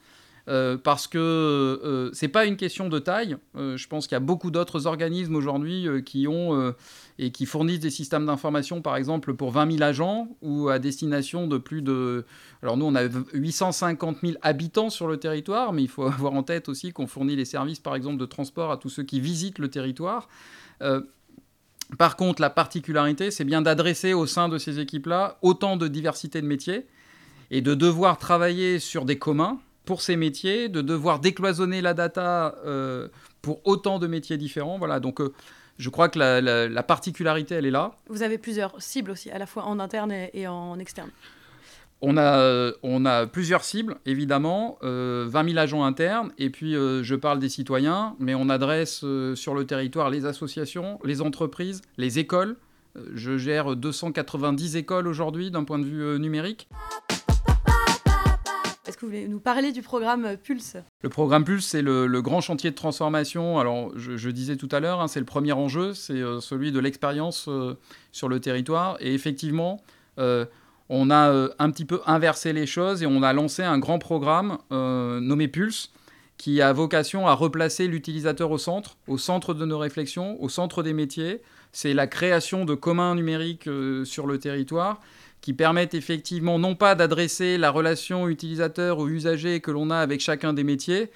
euh, 0.48 0.78
parce 0.78 1.08
que 1.08 2.12
ce 2.14 2.26
n'est 2.26 2.32
pas 2.32 2.46
une 2.46 2.58
question 2.58 2.90
de 2.90 3.00
taille. 3.00 3.38
je 3.56 3.88
pense 3.88 4.08
qu'il 4.08 4.16
y 4.16 4.18
a 4.18 4.20
beaucoup 4.20 4.52
d'autres 4.52 4.88
organismes 4.88 5.36
aujourd'hui 5.36 5.88
qui 6.06 6.28
ont 6.28 6.74
et 7.20 7.32
qui 7.32 7.46
fournissent 7.46 7.80
des 7.80 7.92
systèmes 7.92 8.26
d'information, 8.26 8.82
par 8.82 8.96
exemple, 8.96 9.34
pour 9.36 9.52
20 9.52 9.72
000 9.78 9.84
agents 9.84 10.28
ou 10.42 10.70
à 10.70 10.80
destination 10.80 11.48
de 11.48 11.58
plus 11.58 11.82
de... 11.82 12.26
Alors 12.62 12.76
nous, 12.76 12.86
on 12.86 12.96
a 12.96 13.04
850 13.34 14.18
000 14.24 14.34
habitants 14.42 14.90
sur 14.90 15.08
le 15.08 15.18
territoire, 15.18 15.74
mais 15.74 15.84
il 15.84 15.90
faut 15.90 16.04
avoir 16.08 16.34
en 16.34 16.44
tête 16.44 16.70
aussi 16.70 16.92
qu'on 16.92 17.08
fournit 17.08 17.36
les 17.36 17.46
services, 17.46 17.80
par 17.80 17.96
exemple, 17.96 18.18
de 18.18 18.26
transport 18.26 18.72
à 18.72 18.78
tous 18.78 18.90
ceux 18.90 19.04
qui 19.04 19.20
visitent 19.20 19.60
le 19.60 19.70
territoire. 19.70 20.28
Par 21.98 22.16
contre, 22.16 22.42
la 22.42 22.50
particularité, 22.50 23.32
c'est 23.32 23.44
bien 23.44 23.62
d'adresser 23.62 24.14
au 24.14 24.26
sein 24.26 24.50
de 24.50 24.58
ces 24.58 24.80
équipes-là 24.80 25.38
autant 25.42 25.78
de 25.78 25.88
diversité 25.88 26.42
de 26.42 26.48
métiers 26.48 26.86
et 27.52 27.62
de 27.62 27.76
devoir 27.76 28.18
travailler 28.18 28.80
sur 28.80 29.06
des 29.06 29.18
communs 29.18 29.60
pour 29.86 30.02
ces 30.02 30.16
métiers, 30.16 30.70
de 30.70 30.82
devoir 30.82 31.20
décloisonner 31.20 31.82
la 31.82 31.94
data 31.94 32.56
euh, 32.66 33.08
pour 33.42 33.60
autant 33.66 34.00
de 34.00 34.08
métiers 34.08 34.38
différents. 34.38 34.80
Voilà, 34.80 35.00
donc 35.00 35.22
euh, 35.22 35.34
je 35.78 35.90
crois 35.90 36.10
que 36.10 36.18
la, 36.18 36.84
particularité, 36.84 37.56
elle 37.56 37.66
est 37.66 37.72
là. 37.72 37.92
Vous 38.08 38.24
avez 38.24 38.40
plusieurs 38.40 38.82
cibles 38.82 39.12
aussi, 39.12 39.30
à 39.30 39.38
la 39.38 39.46
fois 39.46 39.66
en 39.66 39.80
interne 39.80 40.12
et 40.12 40.48
en 40.48 40.80
externe. 40.80 41.10
On 42.06 42.18
a, 42.18 42.38
euh, 42.38 42.74
on 42.84 43.06
a 43.06 43.28
plusieurs 43.28 43.64
cibles, 43.64 43.96
évidemment, 44.06 44.78
20 44.82 44.88
euh, 44.88 45.30
000 45.30 45.58
agents 45.58 45.86
internes, 45.86 46.32
et 46.38 46.50
puis 46.50 46.74
je 46.74 47.16
parle 47.16 47.40
des 47.40 47.50
citoyens, 47.50 48.16
mais 48.20 48.36
on 48.36 48.50
adresse 48.50 49.06
sur 49.36 49.54
le 49.54 49.66
territoire 49.66 50.10
les 50.10 50.26
associations, 50.26 51.00
les 51.04 51.22
entreprises, 51.22 51.82
les 51.98 52.20
écoles. 52.20 52.58
je 53.14 53.38
gère 53.38 53.76
290 53.76 54.76
écoles 54.76 55.08
aujourd'hui 55.08 55.50
d'un 55.50 55.64
point 55.64 55.80
de 55.80 55.86
vue 55.86 56.20
numérique. 56.20 56.68
Vous 59.04 59.10
voulez 59.10 59.28
nous 59.28 59.42
parler 59.42 59.74
du 59.74 59.82
programme 59.82 60.38
Pulse 60.42 60.78
Le 61.02 61.10
programme 61.10 61.44
Pulse, 61.44 61.66
c'est 61.66 61.82
le, 61.82 62.08
grand 62.22 62.40
chantier 62.40 62.72
de 62.72 62.76
transformation. 62.76 63.60
Alors, 63.60 63.92
je, 63.98 64.30
disais 64.30 64.56
tout 64.56 64.70
à 64.72 64.80
l'heure, 64.80 65.02
hein, 65.02 65.10
c'est 65.10 65.20
le 65.20 65.26
premier 65.26 65.52
enjeu, 65.52 65.94
c'est 65.94 66.22
celui 66.40 66.72
de 66.72 66.80
l'expérience 66.80 67.50
sur 68.14 68.30
le 68.30 68.40
territoire. 68.40 68.96
Et 69.02 69.14
effectivement, 69.14 69.84
on 70.90 71.10
a 71.10 71.30
euh, 71.32 71.50
un 71.60 71.72
petit 71.72 71.86
peu 71.86 72.02
inversé 72.06 72.54
les 72.54 72.66
choses 72.66 73.04
et 73.04 73.06
on 73.06 73.24
a 73.24 73.34
lancé 73.34 73.64
un 73.64 73.78
grand 73.78 74.00
programme 74.00 74.58
euh, 74.72 75.20
nommé 75.20 75.48
Pulse 75.48 75.92
qui 76.38 76.62
a 76.62 76.74
vocation 76.74 77.28
à 77.28 77.34
replacer 77.34 77.88
l'utilisateur 77.88 78.52
au 78.52 78.58
centre, 78.58 78.98
au 79.08 79.18
centre 79.18 79.54
de 79.54 79.66
nos 79.66 79.78
réflexions, 79.78 80.42
au 80.42 80.50
centre 80.50 80.84
des 80.84 80.94
métiers. 80.94 81.42
C'est 81.72 81.94
la 81.94 82.08
création 82.08 82.66
de 82.66 82.76
communs 82.76 83.16
numériques 83.16 83.68
euh, 83.68 84.06
sur 84.06 84.28
le 84.28 84.40
territoire 84.40 85.00
qui 85.42 85.54
permettent 85.54 85.94
effectivement 85.94 86.58
non 86.58 86.74
pas 86.74 86.96
d'adresser 86.96 87.58
la 87.58 87.70
relation 87.70 88.30
utilisateur 88.30 89.00
ou 89.00 89.10
usager 89.10 89.60
que 89.60 89.72
l'on 89.72 89.90
a 89.90 89.98
avec 89.98 90.22
chacun 90.22 90.54
des 90.54 90.64
métiers, 90.64 91.12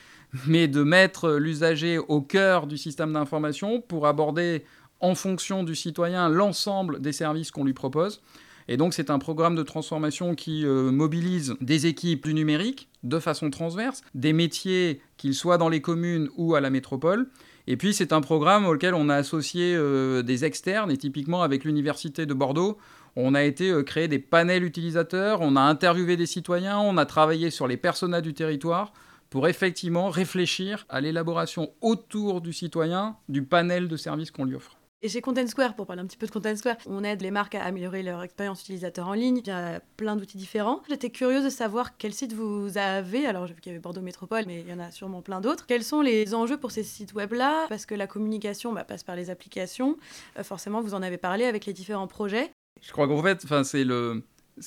mais 0.48 0.68
de 0.68 0.84
mettre 0.84 1.32
l'usager 1.32 1.98
au 1.98 2.22
cœur 2.22 2.68
du 2.68 2.78
système 2.78 3.14
d'information 3.14 3.80
pour 3.80 4.06
aborder 4.06 4.66
en 5.00 5.16
fonction 5.16 5.64
du 5.64 5.76
citoyen 5.76 6.28
l'ensemble 6.28 7.00
des 7.00 7.14
services 7.14 7.52
qu'on 7.52 7.64
lui 7.64 7.74
propose. 7.74 8.22
Et 8.68 8.78
donc 8.78 8.94
c'est 8.94 9.10
un 9.10 9.20
programme 9.20 9.56
de 9.56 9.64
transformation 9.64 10.36
qui 10.36 10.66
euh, 10.66 10.92
mobilise 10.92 11.56
des 11.62 11.86
équipes 11.86 12.26
du 12.26 12.34
numérique 12.34 12.90
de 13.04 13.20
façon 13.20 13.50
transverse, 13.50 14.02
des 14.14 14.34
métiers, 14.34 15.02
qu'ils 15.16 15.36
soient 15.36 15.58
dans 15.58 15.70
les 15.70 15.82
communes 15.82 16.30
ou 16.36 16.56
à 16.56 16.62
la 16.62 16.70
métropole. 16.70 17.30
Et 17.68 17.78
puis 17.78 17.94
c'est 17.94 18.12
un 18.12 18.22
programme 18.22 18.66
auquel 18.66 18.94
on 18.94 19.10
a 19.10 19.16
associé 19.16 19.74
euh, 19.76 20.22
des 20.22 20.46
externes, 20.46 20.92
et 20.92 20.98
typiquement 20.98 21.44
avec 21.44 21.64
l'Université 21.64 22.26
de 22.26 22.34
Bordeaux, 22.34 22.78
on 23.16 23.34
a 23.34 23.44
été 23.44 23.70
euh, 23.72 23.84
créer 23.84 24.08
des 24.08 24.20
panels 24.20 24.64
utilisateurs, 24.64 25.42
on 25.42 25.56
a 25.56 25.62
interviewé 25.62 26.18
des 26.18 26.26
citoyens, 26.26 26.80
on 26.80 26.98
a 26.98 27.06
travaillé 27.06 27.50
sur 27.50 27.68
les 27.68 27.78
personas 27.78 28.22
du 28.22 28.34
territoire 28.34 28.94
pour 29.30 29.48
effectivement 29.48 30.10
réfléchir 30.10 30.86
à 30.88 31.02
l'élaboration 31.02 31.72
autour 31.82 32.42
du 32.42 32.54
citoyen 32.54 33.18
du 33.28 33.44
panel 33.44 33.88
de 33.88 33.98
services 33.98 34.32
qu'on 34.32 34.46
lui 34.46 34.56
offre. 34.56 34.77
Et 35.04 35.10
chez 35.10 35.22
Content 35.22 35.46
Square, 35.46 35.76
pour 35.76 35.86
parler 35.86 36.02
un 36.02 36.08
petit 36.08 36.18
peu 36.18 36.26
de 36.26 36.32
Content 36.32 36.56
Square, 36.56 36.78
on 36.88 37.04
aide 37.04 37.22
les 37.22 37.30
marques 37.30 37.54
à 37.54 37.64
améliorer 37.64 38.02
leur 38.02 38.24
expérience 38.24 38.62
utilisateur 38.62 39.08
en 39.08 39.14
ligne. 39.14 39.42
Il 39.46 39.48
y 39.48 39.52
a 39.52 39.80
plein 39.96 40.16
d'outils 40.16 40.40
différents. 40.40 40.82
J'étais 40.90 41.12
curieuse 41.12 41.44
de 41.44 41.52
savoir 41.52 41.98
quel 41.98 42.16
site 42.16 42.34
vous 42.34 42.80
avez. 42.80 43.28
Alors, 43.28 43.46
j'ai 43.46 43.54
vu 43.54 43.62
qu'il 43.62 43.72
y 43.72 43.76
avait 43.76 43.82
Bordeaux 43.82 44.02
Métropole, 44.02 44.46
mais 44.48 44.62
il 44.62 44.68
y 44.68 44.74
en 44.74 44.80
a 44.80 44.90
sûrement 44.90 45.22
plein 45.22 45.40
d'autres. 45.40 45.68
Quels 45.68 45.84
sont 45.84 46.02
les 46.02 46.34
enjeux 46.34 46.58
pour 46.58 46.72
ces 46.72 46.82
sites 46.82 47.14
web-là? 47.14 47.68
Parce 47.70 47.86
que 47.86 47.94
la 47.94 48.08
communication 48.08 48.74
bah, 48.74 48.86
passe 48.86 49.04
par 49.04 49.16
les 49.16 49.30
applications. 49.30 49.98
Euh, 50.40 50.44
forcément, 50.44 50.82
vous 50.82 50.96
en 50.96 51.04
avez 51.04 51.20
parlé 51.20 51.46
avec 51.46 51.68
les 51.68 51.74
différents 51.74 52.08
projets. 52.08 52.50
Je 52.82 52.92
crois 52.92 53.08
qu'en 53.08 53.22
fait, 53.22 53.46
c'est 53.66 53.84
le. 53.84 54.24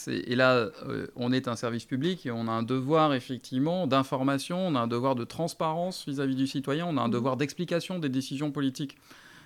Et 0.07 0.37
là, 0.37 0.55
euh, 0.55 1.09
on 1.17 1.33
est 1.33 1.49
un 1.49 1.57
service 1.57 1.87
public 1.87 2.25
et 2.25 2.31
on 2.31 2.47
a 2.47 2.53
un 2.53 2.63
devoir 2.63 3.15
effectivement 3.15 3.89
d'information, 3.89 4.65
on 4.65 4.77
a 4.77 4.79
un 4.79 4.87
devoir 4.87 5.17
de 5.17 5.25
transparence 5.25 6.07
vis-à-vis 6.07 6.37
du 6.37 6.47
citoyen, 6.47 6.87
on 6.89 6.97
a 6.97 7.01
un 7.01 7.09
mmh. 7.09 7.11
devoir 7.11 7.37
d'explication 7.37 7.99
des 7.99 8.09
décisions 8.09 8.53
politiques. 8.53 8.97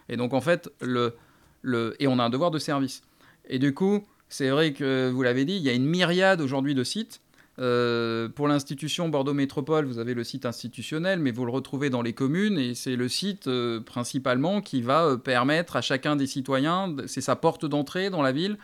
Et 0.08 0.16
donc, 0.16 0.34
en 0.34 0.40
fait, 0.40 0.70
le, 0.80 1.14
le, 1.62 1.94
et 2.00 2.06
on 2.06 2.18
a 2.18 2.24
un 2.24 2.30
devoir 2.30 2.50
de 2.50 2.58
service. 2.58 3.02
Et 3.48 3.58
du 3.58 3.74
coup, 3.74 4.04
c'est 4.28 4.50
vrai 4.50 4.72
que 4.72 5.10
vous 5.10 5.22
l'avez 5.22 5.44
dit, 5.44 5.56
il 5.56 5.62
y 5.62 5.68
a 5.68 5.72
une 5.72 5.86
myriade 5.86 6.40
aujourd'hui 6.40 6.74
de 6.74 6.84
sites. 6.84 7.20
Euh, 7.60 8.28
pour 8.28 8.48
l'institution 8.48 9.08
Bordeaux 9.08 9.34
Métropole, 9.34 9.84
vous 9.84 9.98
avez 9.98 10.14
le 10.14 10.24
site 10.24 10.44
institutionnel, 10.44 11.20
mais 11.20 11.30
vous 11.30 11.44
le 11.44 11.52
retrouvez 11.52 11.88
dans 11.88 12.02
les 12.02 12.12
communes 12.12 12.58
et 12.58 12.74
c'est 12.74 12.96
le 12.96 13.08
site 13.08 13.46
euh, 13.46 13.80
principalement 13.80 14.60
qui 14.60 14.82
va 14.82 15.04
euh, 15.04 15.16
permettre 15.16 15.76
à 15.76 15.80
chacun 15.80 16.16
des 16.16 16.26
citoyens, 16.26 16.96
c'est 17.06 17.20
sa 17.20 17.36
porte 17.36 17.64
d'entrée 17.64 18.10
dans 18.10 18.22
la 18.22 18.32
ville. 18.32 18.58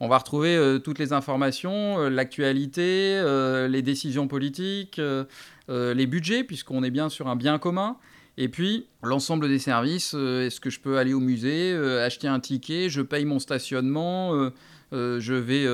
On 0.00 0.08
va 0.08 0.18
retrouver 0.18 0.80
toutes 0.82 0.98
les 0.98 1.12
informations, 1.12 2.08
l'actualité, 2.08 3.22
les 3.68 3.82
décisions 3.82 4.26
politiques, 4.26 5.00
les 5.68 6.06
budgets, 6.06 6.42
puisqu'on 6.42 6.82
est 6.82 6.90
bien 6.90 7.08
sur 7.08 7.28
un 7.28 7.36
bien 7.36 7.60
commun. 7.60 7.96
Et 8.38 8.48
puis, 8.48 8.86
l'ensemble 9.02 9.48
des 9.48 9.58
services, 9.58 10.14
euh, 10.14 10.46
est-ce 10.46 10.60
que 10.60 10.70
je 10.70 10.80
peux 10.80 10.98
aller 10.98 11.12
au 11.12 11.20
musée, 11.20 11.72
euh, 11.72 12.04
acheter 12.04 12.28
un 12.28 12.40
ticket, 12.40 12.88
je 12.88 13.02
paye 13.02 13.24
mon 13.24 13.38
stationnement, 13.38 14.50
euh, 14.92 15.20
je 15.20 15.34
vais 15.34 15.64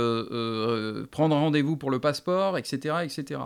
prendre 1.11 1.37
rendez-vous 1.37 1.77
pour 1.77 1.91
le 1.91 1.99
passeport, 1.99 2.57
etc. 2.59 2.97
etc. 3.03 3.41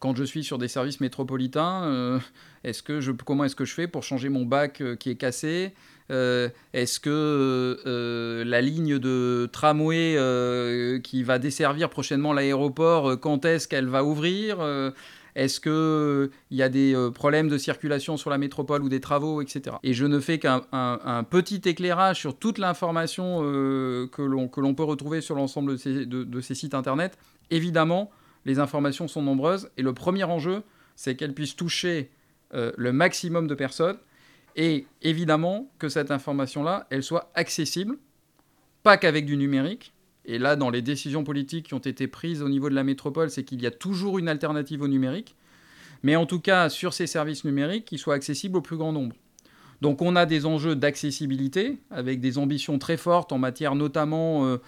quand 0.00 0.16
je 0.16 0.24
suis 0.24 0.42
sur 0.42 0.58
des 0.58 0.66
services 0.66 1.00
métropolitains, 1.00 2.20
comment 3.24 3.44
est-ce 3.44 3.54
que 3.54 3.64
je 3.64 3.74
fais 3.74 3.86
pour 3.86 4.02
changer 4.02 4.28
mon 4.28 4.44
bac 4.44 4.82
qui 4.98 5.10
est 5.10 5.14
cassé 5.14 5.72
Est-ce 6.10 6.98
que 6.98 8.42
la 8.44 8.60
ligne 8.60 8.98
de 8.98 9.48
tramway 9.52 10.18
qui 11.04 11.22
va 11.22 11.38
desservir 11.38 11.88
prochainement 11.88 12.32
l'aéroport, 12.32 13.20
quand 13.20 13.44
est-ce 13.44 13.68
qu'elle 13.68 13.86
va 13.86 14.02
ouvrir 14.02 14.58
est-ce 15.34 15.60
qu'il 15.60 15.72
euh, 15.72 16.28
y 16.50 16.62
a 16.62 16.68
des 16.68 16.94
euh, 16.94 17.10
problèmes 17.10 17.48
de 17.48 17.56
circulation 17.56 18.16
sur 18.16 18.30
la 18.30 18.38
métropole 18.38 18.82
ou 18.82 18.88
des 18.88 19.00
travaux, 19.00 19.40
etc. 19.40 19.76
Et 19.82 19.94
je 19.94 20.04
ne 20.04 20.20
fais 20.20 20.38
qu'un 20.38 20.60
petit 21.30 21.62
éclairage 21.64 22.20
sur 22.20 22.36
toute 22.36 22.58
l'information 22.58 23.40
euh, 23.42 24.06
que 24.08 24.22
l'on 24.22 24.74
peut 24.74 24.84
retrouver 24.84 25.20
sur 25.20 25.34
l'ensemble 25.34 25.76
de, 25.76 26.40
ces 26.40 26.54
sites 26.54 26.74
Internet. 26.74 27.16
Évidemment, 27.50 28.10
les 28.44 28.58
informations 28.58 29.08
sont 29.08 29.22
nombreuses 29.22 29.70
et 29.76 29.82
le 29.82 29.94
premier 29.94 30.24
enjeu, 30.24 30.62
c'est 30.96 31.16
qu'elles 31.16 31.34
puissent 31.34 31.56
toucher 31.56 32.10
le 32.52 32.92
maximum 32.92 33.46
de 33.46 33.54
personnes 33.54 33.96
et 34.56 34.86
évidemment 35.00 35.70
que 35.78 35.88
cette 35.88 36.10
information-là, 36.10 36.86
elle 36.90 37.02
soit 37.02 37.30
accessible, 37.34 37.96
pas 38.82 38.98
qu'avec 38.98 39.24
du 39.24 39.38
numérique, 39.38 39.94
et 40.24 40.38
là 40.38 40.56
dans 40.56 40.70
les 40.70 40.82
décisions 40.82 41.24
politiques 41.24 41.66
qui 41.66 41.74
ont 41.74 41.78
été 41.78 42.06
prises 42.06 42.42
au 42.42 42.48
niveau 42.48 42.68
de 42.70 42.74
la 42.74 42.84
métropole, 42.84 43.30
c'est 43.30 43.44
qu'il 43.44 43.60
y 43.62 43.66
a 43.66 43.70
toujours 43.70 44.18
une 44.18 44.28
alternative 44.28 44.82
au 44.82 44.88
numérique, 44.88 45.34
mais 46.02 46.16
en 46.16 46.26
tout 46.26 46.40
cas 46.40 46.68
sur 46.68 46.94
ces 46.94 47.06
services 47.06 47.44
numériques, 47.44 47.84
qu'ils 47.84 47.98
soient 47.98 48.14
accessibles 48.14 48.58
au 48.58 48.62
plus 48.62 48.76
grand 48.76 48.92
nombre. 48.92 49.16
Donc 49.82 50.00
on 50.00 50.14
a 50.14 50.26
des 50.26 50.46
enjeux 50.46 50.76
d'accessibilité, 50.76 51.78
avec 51.90 52.20
des 52.20 52.38
ambitions 52.38 52.78
très 52.78 52.96
fortes 52.96 53.32
en 53.32 53.38
matière 53.38 53.74
notamment 53.74 54.46
euh, 54.46 54.58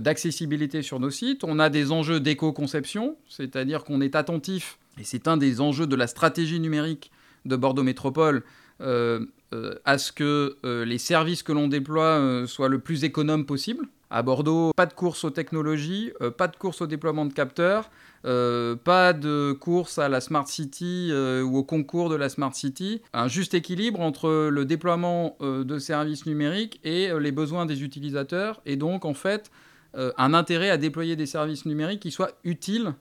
d'accessibilité 0.00 0.82
sur 0.82 0.98
nos 0.98 1.10
sites. 1.10 1.44
On 1.44 1.60
a 1.60 1.70
des 1.70 1.92
enjeux 1.92 2.18
d'éco-conception, 2.18 3.16
c'est-à-dire 3.28 3.84
qu'on 3.84 4.00
est 4.00 4.16
attentif, 4.16 4.78
et 4.98 5.04
c'est 5.04 5.28
un 5.28 5.36
des 5.36 5.60
enjeux 5.60 5.86
de 5.86 5.94
la 5.94 6.08
stratégie 6.08 6.58
numérique 6.58 7.12
de 7.44 7.54
Bordeaux 7.54 7.84
Métropole, 7.84 8.42
euh, 8.80 9.24
euh, 9.52 9.76
à 9.84 9.96
ce 9.96 10.10
que 10.10 10.56
les 10.84 10.98
services 10.98 11.44
que 11.44 11.52
l'on 11.52 11.68
déploie 11.68 12.44
soient 12.48 12.68
le 12.68 12.80
plus 12.80 13.04
économes 13.04 13.46
possible. 13.46 13.86
À 14.16 14.22
Bordeaux, 14.22 14.70
pas 14.76 14.86
de 14.86 14.92
course 14.92 15.24
aux 15.24 15.30
technologies, 15.30 16.12
pas 16.38 16.46
de 16.46 16.54
course 16.56 16.80
au 16.80 16.86
déploiement 16.86 17.24
de 17.24 17.32
capteurs, 17.32 17.90
euh, 18.26 18.74
pas 18.74 19.12
de 19.12 19.52
course 19.52 19.98
à 19.98 20.08
la 20.08 20.20
Smart 20.20 20.46
City 20.46 21.08
euh, 21.10 21.42
ou 21.42 21.58
au 21.58 21.64
concours 21.64 22.08
de 22.08 22.14
la 22.14 22.28
Smart 22.28 22.54
City. 22.54 23.02
Un 23.12 23.28
juste 23.28 23.54
équilibre 23.54 24.00
entre 24.00 24.48
le 24.48 24.64
déploiement 24.64 25.36
euh, 25.42 25.64
de 25.64 25.78
services 25.78 26.24
numériques 26.26 26.80
et 26.84 27.10
les 27.18 27.32
besoins 27.32 27.66
des 27.66 27.82
utilisateurs. 27.82 28.62
Et 28.66 28.76
donc, 28.76 29.04
en 29.04 29.14
fait, 29.14 29.50
un 29.96 30.34
intérêt 30.34 30.70
à 30.70 30.76
déployer 30.76 31.14
des 31.14 31.26
services 31.26 31.66
numériques 31.66 32.00
qui 32.00 32.10
soient 32.10 32.32
utiles 32.42 32.94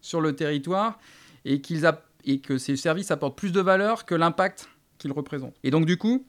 sur 0.00 0.20
le 0.20 0.34
territoire 0.34 0.98
et, 1.44 1.62
et 2.24 2.40
que 2.40 2.58
ces 2.58 2.76
services 2.76 3.10
apportent 3.10 3.36
plus 3.38 3.52
de 3.52 3.60
valeur 3.60 4.04
que 4.04 4.16
l'impact 4.16 4.68
qu'ils 4.98 5.12
représentent. 5.12 5.54
Et 5.62 5.70
donc, 5.70 5.86
du 5.86 5.96
coup, 5.96 6.26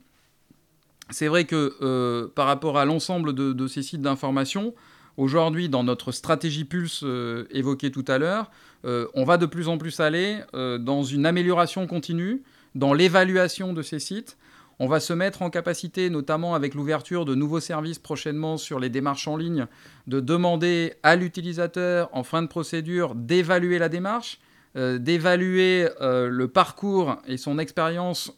c'est 1.09 1.27
vrai 1.27 1.45
que 1.45 2.25
par 2.35 2.47
rapport 2.47 2.77
à 2.77 2.85
l'ensemble 2.85 3.33
de, 3.33 3.67
ces 3.67 3.83
sites 3.83 4.01
d'information, 4.01 4.73
Aujourd'hui, 5.17 5.69
dans 5.69 5.83
notre 5.83 6.11
stratégie 6.11 6.63
Pulse 6.63 7.01
euh, 7.03 7.45
évoquée 7.51 7.91
tout 7.91 8.05
à 8.07 8.17
l'heure, 8.17 8.49
euh, 8.85 9.07
on 9.13 9.23
va 9.23 9.37
de 9.37 9.45
plus 9.45 9.67
en 9.67 9.77
plus 9.77 9.99
aller 9.99 10.39
euh, 10.53 10.77
dans 10.77 11.03
une 11.03 11.25
amélioration 11.25 11.85
continue, 11.85 12.43
dans 12.75 12.93
l'évaluation 12.93 13.73
de 13.73 13.81
ces 13.81 13.99
sites. 13.99 14.37
On 14.79 14.87
va 14.87 14.99
se 14.99 15.13
mettre 15.13 15.41
en 15.41 15.49
capacité, 15.49 16.09
notamment 16.09 16.55
avec 16.55 16.73
l'ouverture 16.73 17.25
de 17.25 17.35
nouveaux 17.35 17.59
services 17.59 17.99
prochainement 17.99 18.57
sur 18.57 18.79
les 18.79 18.89
démarches 18.89 19.27
en 19.27 19.37
ligne, 19.37 19.67
de 20.07 20.19
demander 20.21 20.93
à 21.03 21.15
l'utilisateur, 21.15 22.09
en 22.13 22.23
fin 22.23 22.41
de 22.41 22.47
procédure, 22.47 23.13
d'évaluer 23.13 23.77
la 23.77 23.89
démarche, 23.89 24.39
d'évaluer 24.75 25.87
le 25.99 26.45
parcours 26.47 27.17
et 27.27 27.37
son 27.37 27.59
expérience 27.59 28.31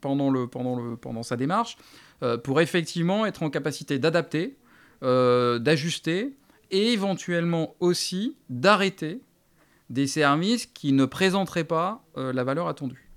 pendant, 0.00 0.30
le, 0.30 0.46
pendant, 0.46 0.76
le, 0.76 0.96
pendant 0.96 1.22
sa 1.22 1.36
démarche, 1.36 1.76
pour 2.42 2.60
effectivement 2.60 3.26
être 3.26 3.42
en 3.42 3.50
capacité 3.50 3.98
d'adapter 3.98 4.56
euh, 5.04 5.58
d'ajuster 5.58 6.34
et 6.70 6.92
éventuellement 6.92 7.74
aussi 7.78 8.38
d'arrêter 8.48 9.20
des 9.90 10.06
services 10.06 10.64
qui 10.64 10.92
ne 10.92 11.04
présenteraient 11.04 11.64
pas 11.64 12.02
euh, 12.16 12.32
la 12.32 12.42
valeur 12.42 12.68
attendue. 12.68 13.10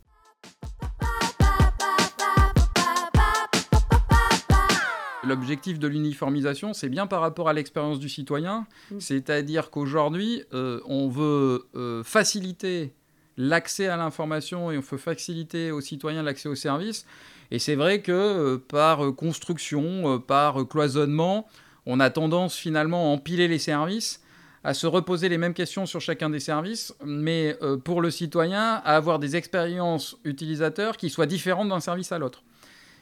L'objectif 5.28 5.80
de 5.80 5.88
l'uniformisation, 5.88 6.74
c'est 6.74 6.90
bien 6.90 7.08
par 7.08 7.22
rapport 7.22 7.50
à 7.50 7.54
l'expérience 7.54 8.00
du 8.00 8.10
citoyen, 8.10 8.66
mm. 8.92 9.00
c'est-à-dire 9.00 9.70
qu'aujourd'hui, 9.70 10.44
euh, 10.54 10.80
on 10.86 11.10
veut 11.10 11.68
faciliter 12.04 12.94
l'accès 13.38 13.88
à 13.88 13.98
l'information 13.98 14.72
et 14.72 14.78
on 14.78 14.82
veut 14.82 14.98
faciliter 14.98 15.72
aux 15.72 15.82
citoyens 15.82 16.24
l'accès 16.24 16.50
aux 16.50 16.56
services. 16.56 17.06
Et 17.52 17.60
c'est 17.60 17.76
vrai 17.76 18.02
que 18.02 18.58
par 18.58 19.16
construction, 19.16 20.20
par 20.20 20.68
cloisonnement, 20.68 21.48
on 21.88 22.02
a 22.02 22.10
tendance 22.10 22.56
finalement 22.56 23.06
à 23.06 23.16
empiler 23.16 23.48
les 23.48 23.60
services, 23.60 24.22
à 24.64 24.74
se 24.74 24.86
reposer 24.86 25.30
les 25.30 25.38
mêmes 25.38 25.54
questions 25.54 25.86
sur 25.86 26.02
chacun 26.02 26.30
des 26.30 26.42
services, 26.42 26.94
mais 27.06 27.56
euh, 27.62 27.78
pour 27.78 28.02
le 28.02 28.12
citoyen, 28.12 28.82
à 28.84 28.98
avoir 28.98 29.18
des 29.18 29.38
expériences 29.38 30.18
utilisateurs 30.26 30.98
qui 30.98 31.10
soient 31.10 31.26
différentes 31.26 31.70
d'un 31.70 31.80
service 31.80 32.12
à 32.12 32.20
l'autre. 32.20 32.44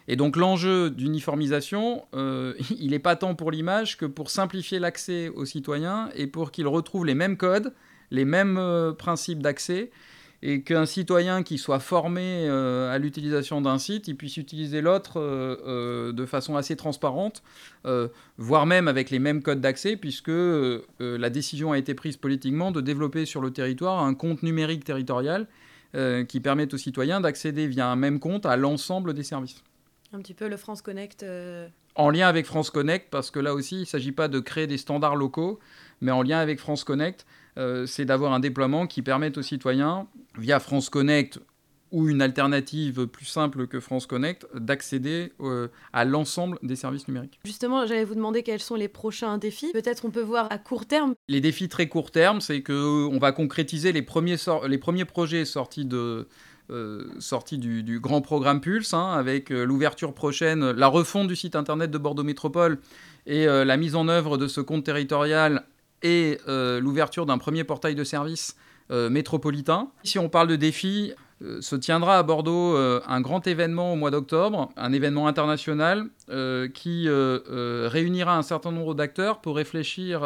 Et 0.07 0.15
donc 0.15 0.35
l'enjeu 0.35 0.89
d'uniformisation, 0.89 2.05
euh, 2.13 2.53
il 2.79 2.91
n'est 2.91 2.99
pas 2.99 3.15
tant 3.15 3.35
pour 3.35 3.51
l'image 3.51 3.97
que 3.97 4.05
pour 4.05 4.29
simplifier 4.29 4.79
l'accès 4.79 5.29
aux 5.29 5.45
citoyens 5.45 6.09
et 6.15 6.27
pour 6.27 6.51
qu'ils 6.51 6.67
retrouvent 6.67 7.05
les 7.05 7.15
mêmes 7.15 7.37
codes, 7.37 7.73
les 8.11 8.25
mêmes 8.25 8.57
euh, 8.57 8.93
principes 8.93 9.41
d'accès 9.41 9.89
et 10.43 10.61
qu'un 10.61 10.85
citoyen 10.85 11.41
qui 11.41 11.57
soit 11.57 11.79
formé 11.79 12.45
euh, 12.47 12.93
à 12.93 12.99
l'utilisation 12.99 13.61
d'un 13.61 13.79
site, 13.79 14.07
il 14.07 14.15
puisse 14.15 14.37
utiliser 14.37 14.79
l'autre 14.79 15.19
de 16.11 16.25
façon 16.27 16.55
assez 16.55 16.75
transparente, 16.75 17.41
voire 18.37 18.67
même 18.67 18.87
avec 18.87 19.09
les 19.09 19.17
mêmes 19.17 19.41
codes 19.41 19.61
d'accès, 19.61 19.95
puisque 19.95 20.31
la 20.99 21.29
décision 21.31 21.71
a 21.71 21.79
été 21.79 21.95
prise 21.95 22.17
politiquement 22.17 22.71
de 22.71 22.81
développer 22.81 23.25
sur 23.25 23.41
le 23.41 23.49
territoire 23.49 24.03
un 24.03 24.13
compte 24.13 24.43
numérique 24.43 24.83
territorial 24.83 25.47
qui 26.27 26.39
permette 26.41 26.75
aux 26.75 26.77
citoyens 26.77 27.21
d'accéder 27.21 27.65
via 27.65 27.87
un 27.87 27.95
même 27.95 28.19
compte 28.19 28.45
à 28.45 28.55
l'ensemble 28.55 29.15
des 29.15 29.23
services. 29.23 29.63
Un 30.15 30.19
petit 30.19 30.33
peu 30.33 30.47
le 30.47 30.55
France 30.55 30.81
Connect. 30.81 31.25
En 31.95 32.09
lien 32.09 32.27
avec 32.27 32.45
France 32.45 32.69
Connect, 32.69 33.09
parce 33.09 33.31
que 33.31 33.39
là 33.39 33.53
aussi, 33.53 33.75
il 33.75 33.81
ne 33.81 33.85
s'agit 33.85 34.13
pas 34.13 34.29
de 34.29 34.39
créer 34.39 34.65
des 34.65 34.77
standards 34.77 35.17
locaux, 35.17 35.59
mais 35.99 36.11
en 36.11 36.23
lien 36.23 36.39
avec 36.39 36.59
France 36.59 36.85
Connect, 36.85 37.25
euh, 37.57 37.85
c'est 37.85 38.05
d'avoir 38.05 38.31
un 38.31 38.39
déploiement 38.39 38.87
qui 38.87 39.01
permette 39.01 39.37
aux 39.37 39.41
citoyens, 39.41 40.07
via 40.37 40.59
France 40.59 40.89
Connect 40.89 41.39
ou 41.91 42.09
une 42.09 42.21
alternative 42.21 43.07
plus 43.07 43.25
simple 43.25 43.67
que 43.67 43.79
France 43.79 44.05
Connect, 44.05 44.45
d'accéder 44.55 45.33
euh, 45.39 45.69
à 45.93 46.03
l'ensemble 46.03 46.59
des 46.63 46.75
services 46.75 47.07
numériques. 47.07 47.39
Justement, 47.45 47.85
j'allais 47.85 48.03
vous 48.03 48.15
demander 48.15 48.43
quels 48.43 48.59
sont 48.59 48.75
les 48.75 48.89
prochains 48.89 49.37
défis. 49.37 49.71
Peut-être 49.71 50.03
on 50.05 50.11
peut 50.11 50.21
voir 50.21 50.47
à 50.49 50.57
court 50.57 50.85
terme. 50.85 51.13
Les 51.29 51.41
défis 51.41 51.69
très 51.69 51.87
court 51.87 52.11
terme, 52.11 52.41
c'est 52.41 52.63
qu'on 52.63 53.17
va 53.19 53.31
concrétiser 53.31 53.93
les 53.93 54.01
premiers, 54.01 54.35
les 54.67 54.77
premiers 54.77 55.05
projets 55.05 55.45
sortis 55.45 55.85
de, 55.85 56.27
euh, 56.71 57.05
du, 57.51 57.99
grand 57.99 58.21
programme 58.21 58.61
Pulse, 58.61 58.93
hein, 58.93 59.13
avec 59.13 59.49
l'ouverture 59.49 60.13
prochaine, 60.13 60.71
la 60.71 60.87
refonte 60.87 61.27
du 61.27 61.35
site 61.35 61.55
internet 61.55 61.91
de 61.91 61.97
Bordeaux 61.97 62.23
Métropole 62.23 62.79
et 63.27 63.45
la 63.45 63.77
mise 63.77 63.95
en 63.95 64.07
œuvre 64.07 64.37
de 64.37 64.47
ce 64.47 64.61
compte 64.61 64.83
territorial 64.83 65.65
et 66.05 66.39
euh, 66.47 66.79
l'ouverture 66.79 67.25
d'un 67.25 67.37
premier 67.37 67.63
portail 67.63 67.95
de 67.95 68.03
service 68.03 68.55
euh, 68.91 69.09
métropolitain. 69.09 69.89
Si 70.03 70.19
on 70.19 70.29
parle 70.29 70.47
de 70.47 70.55
défis, 70.55 71.13
euh, 71.41 71.59
se 71.61 71.75
tiendra 71.75 72.19
à 72.19 72.23
Bordeaux 72.23 72.77
un 72.77 73.21
grand 73.21 73.45
événement 73.47 73.93
au 73.93 73.95
mois 73.95 74.11
d'octobre, 74.11 74.69
un 74.77 74.93
événement 74.93 75.27
international 75.27 76.07
qui 76.73 77.09
réunira 77.09 78.37
un 78.37 78.43
certain 78.43 78.71
nombre 78.71 78.93
d'acteurs 78.93 79.41
pour 79.41 79.55
réfléchir 79.55 80.21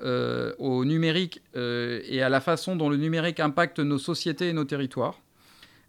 au 0.00 0.84
numérique 0.84 1.42
et 1.54 2.22
à 2.22 2.28
la 2.28 2.40
façon 2.40 2.76
dont 2.76 2.88
le 2.88 2.96
numérique 2.96 3.40
impacte 3.40 3.80
nos 3.80 3.98
sociétés 3.98 4.48
et 4.48 4.52
nos 4.52 4.64
territoires. 4.64 5.18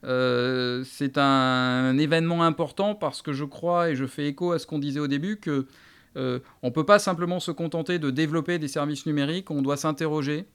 C'est 0.05 1.17
un 1.17 1.97
événement 1.97 2.43
important 2.43 2.95
parce 2.95 3.21
que 3.21 3.33
je 3.33 3.43
crois, 3.43 3.89
et 3.89 3.95
je 3.95 4.05
fais 4.05 4.27
écho 4.27 4.51
à 4.51 4.59
ce 4.59 4.67
qu'on 4.67 4.79
disait 4.79 4.99
au 4.99 5.07
début, 5.07 5.37
que 5.37 5.65
euh, 6.17 6.39
on 6.63 6.67
ne 6.67 6.73
peut 6.73 6.85
pas 6.85 6.99
simplement 6.99 7.39
se 7.39 7.51
contenter 7.51 7.99
de 7.99 8.09
développer 8.09 8.57
des 8.57 8.67
services 8.67 9.05
numériques, 9.05 9.51
on 9.51 9.61
doit 9.61 9.77
s'interroger 9.77 10.45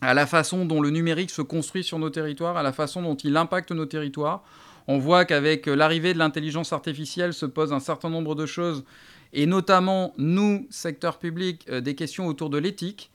à 0.00 0.14
la 0.14 0.26
façon 0.26 0.64
dont 0.64 0.80
le 0.80 0.90
numérique 0.90 1.30
se 1.30 1.42
construit 1.42 1.84
sur 1.84 1.98
nos 1.98 2.10
territoires, 2.10 2.56
à 2.56 2.62
la 2.62 2.72
façon 2.72 3.02
dont 3.02 3.16
il 3.16 3.36
impacte 3.36 3.72
nos 3.72 3.86
territoires. 3.86 4.42
On 4.86 4.98
voit 4.98 5.24
qu'avec 5.24 5.66
l'arrivée 5.66 6.14
de 6.14 6.18
l'intelligence 6.18 6.72
artificielle 6.72 7.34
se 7.34 7.46
posent 7.46 7.72
un 7.72 7.80
certain 7.80 8.08
nombre 8.08 8.34
de 8.34 8.46
choses, 8.46 8.84
et 9.32 9.46
notamment 9.46 10.14
nous, 10.16 10.66
secteur 10.70 11.18
public, 11.18 11.66
euh, 11.68 11.80
des 11.80 11.94
questions 11.94 12.26
autour 12.26 12.48
de 12.48 12.58
l'éthique, 12.58 13.10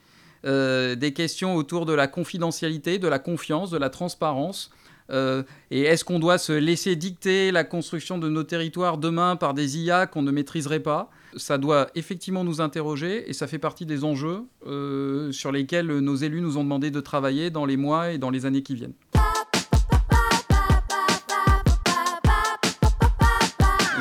euh, 0.45 0.95
des 0.95 1.11
questions 1.13 1.55
autour 1.55 1.85
de 1.85 1.93
la 1.93 2.07
confidentialité, 2.07 2.99
de 2.99 3.07
la 3.07 3.19
confiance, 3.19 3.71
de 3.71 3.77
la 3.77 3.89
transparence. 3.89 4.69
Et 5.09 5.81
est-ce 5.81 6.03
qu'on 6.03 6.19
doit 6.19 6.37
se 6.37 6.51
laisser 6.51 6.95
dicter 6.95 7.51
la 7.51 7.63
construction 7.63 8.17
de 8.17 8.29
nos 8.29 8.43
territoires 8.43 8.97
demain 8.97 9.35
par 9.35 9.53
des 9.53 9.77
IA 9.77 10.07
qu'on 10.07 10.21
ne 10.21 10.31
maîtriserait 10.31 10.79
pas? 10.79 11.09
Ça 11.37 11.57
doit 11.57 11.89
effectivement 11.95 12.45
nous 12.45 12.61
interroger 12.61 13.29
et 13.29 13.33
ça 13.33 13.45
fait 13.45 13.59
partie 13.59 13.85
des 13.85 14.05
enjeux 14.05 14.43
euh, 14.67 15.33
sur 15.33 15.51
lesquels 15.51 15.87
nos 15.87 16.15
élus 16.15 16.39
nous 16.39 16.57
ont 16.57 16.63
demandé 16.63 16.91
de 16.91 17.01
travailler 17.01 17.49
dans 17.49 17.65
les 17.65 17.75
mois 17.75 18.11
et 18.11 18.17
dans 18.17 18.29
les 18.29 18.45
années 18.45 18.63
qui 18.63 18.75
viennent. 18.75 18.93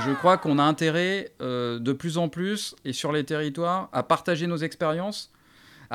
Je 0.06 0.12
crois 0.12 0.36
qu'on 0.36 0.58
a 0.58 0.62
intérêt 0.62 1.32
euh, 1.40 1.78
de 1.80 1.92
plus 1.92 2.18
en 2.18 2.28
plus 2.28 2.76
et 2.84 2.92
sur 2.92 3.10
les 3.10 3.24
territoires 3.24 3.88
à 3.92 4.02
partager 4.02 4.46
nos 4.46 4.58
expériences, 4.58 5.32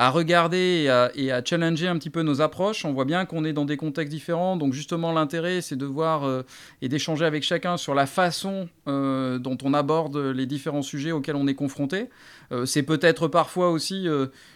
à 0.00 0.08
regarder 0.08 0.88
et 1.14 1.30
à, 1.30 1.44
challenger 1.44 1.86
un 1.86 1.98
petit 1.98 2.08
peu 2.08 2.22
nos 2.22 2.40
approches. 2.40 2.86
On 2.86 2.92
voit 2.94 3.04
bien 3.04 3.26
qu'on 3.26 3.44
est 3.44 3.52
dans 3.52 3.66
des 3.66 3.76
contextes 3.76 4.10
différents, 4.10 4.56
donc 4.56 4.72
justement 4.72 5.12
l'intérêt 5.12 5.60
c'est 5.60 5.76
de 5.76 5.84
voir 5.84 6.24
euh, 6.24 6.42
et 6.80 6.88
d'échanger 6.88 7.26
avec 7.26 7.42
chacun 7.42 7.76
sur 7.76 7.94
la 7.94 8.06
façon 8.06 8.70
euh, 8.88 9.38
dont 9.38 9.58
on 9.62 9.74
aborde 9.74 10.16
les 10.16 10.46
différents 10.46 10.80
sujets 10.80 11.12
auxquels 11.12 11.36
on 11.36 11.46
est 11.46 11.54
confronté. 11.54 12.08
Euh, 12.52 12.66
c'est 12.66 12.82
peut-être 12.82 13.28
parfois 13.28 13.70
aussi 13.70 14.08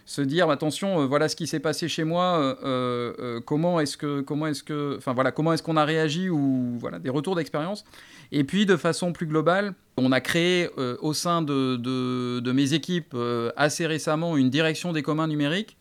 se 0.04 0.20
dire 0.20 0.50
attention, 0.50 1.06
voilà 1.06 1.28
ce 1.28 1.36
qui 1.36 1.46
s'est 1.46 1.60
passé 1.60 1.88
chez 1.88 2.04
moi, 2.04 2.58
comment 3.46 3.80
est-ce 3.80 3.96
que 3.96 4.20
comment 4.20 4.46
est-ce 4.46 4.62
que 4.62 4.96
enfin 4.98 5.12
voilà 5.12 5.32
comment 5.32 5.52
est-ce 5.52 5.62
qu'on 5.62 5.76
a 5.76 5.84
réagi 5.84 6.28
ou 6.28 6.76
voilà 6.78 6.98
des 6.98 7.10
retours 7.10 7.36
d'expérience. 7.36 7.84
Et 8.32 8.44
puis 8.44 8.66
de 8.66 8.76
façon 8.76 9.12
plus 9.12 9.26
globale, 9.26 9.74
On 9.96 10.10
a 10.10 10.20
créé 10.20 10.68
au 11.00 11.12
sein 11.12 11.42
de, 11.42 11.76
de, 11.76 12.52
mes 12.52 12.74
équipes 12.74 13.16
assez 13.56 13.86
récemment 13.86 14.36
une 14.36 14.50
direction 14.50 14.92
des 14.92 15.02
communs 15.02 15.28
numériques 15.28 15.76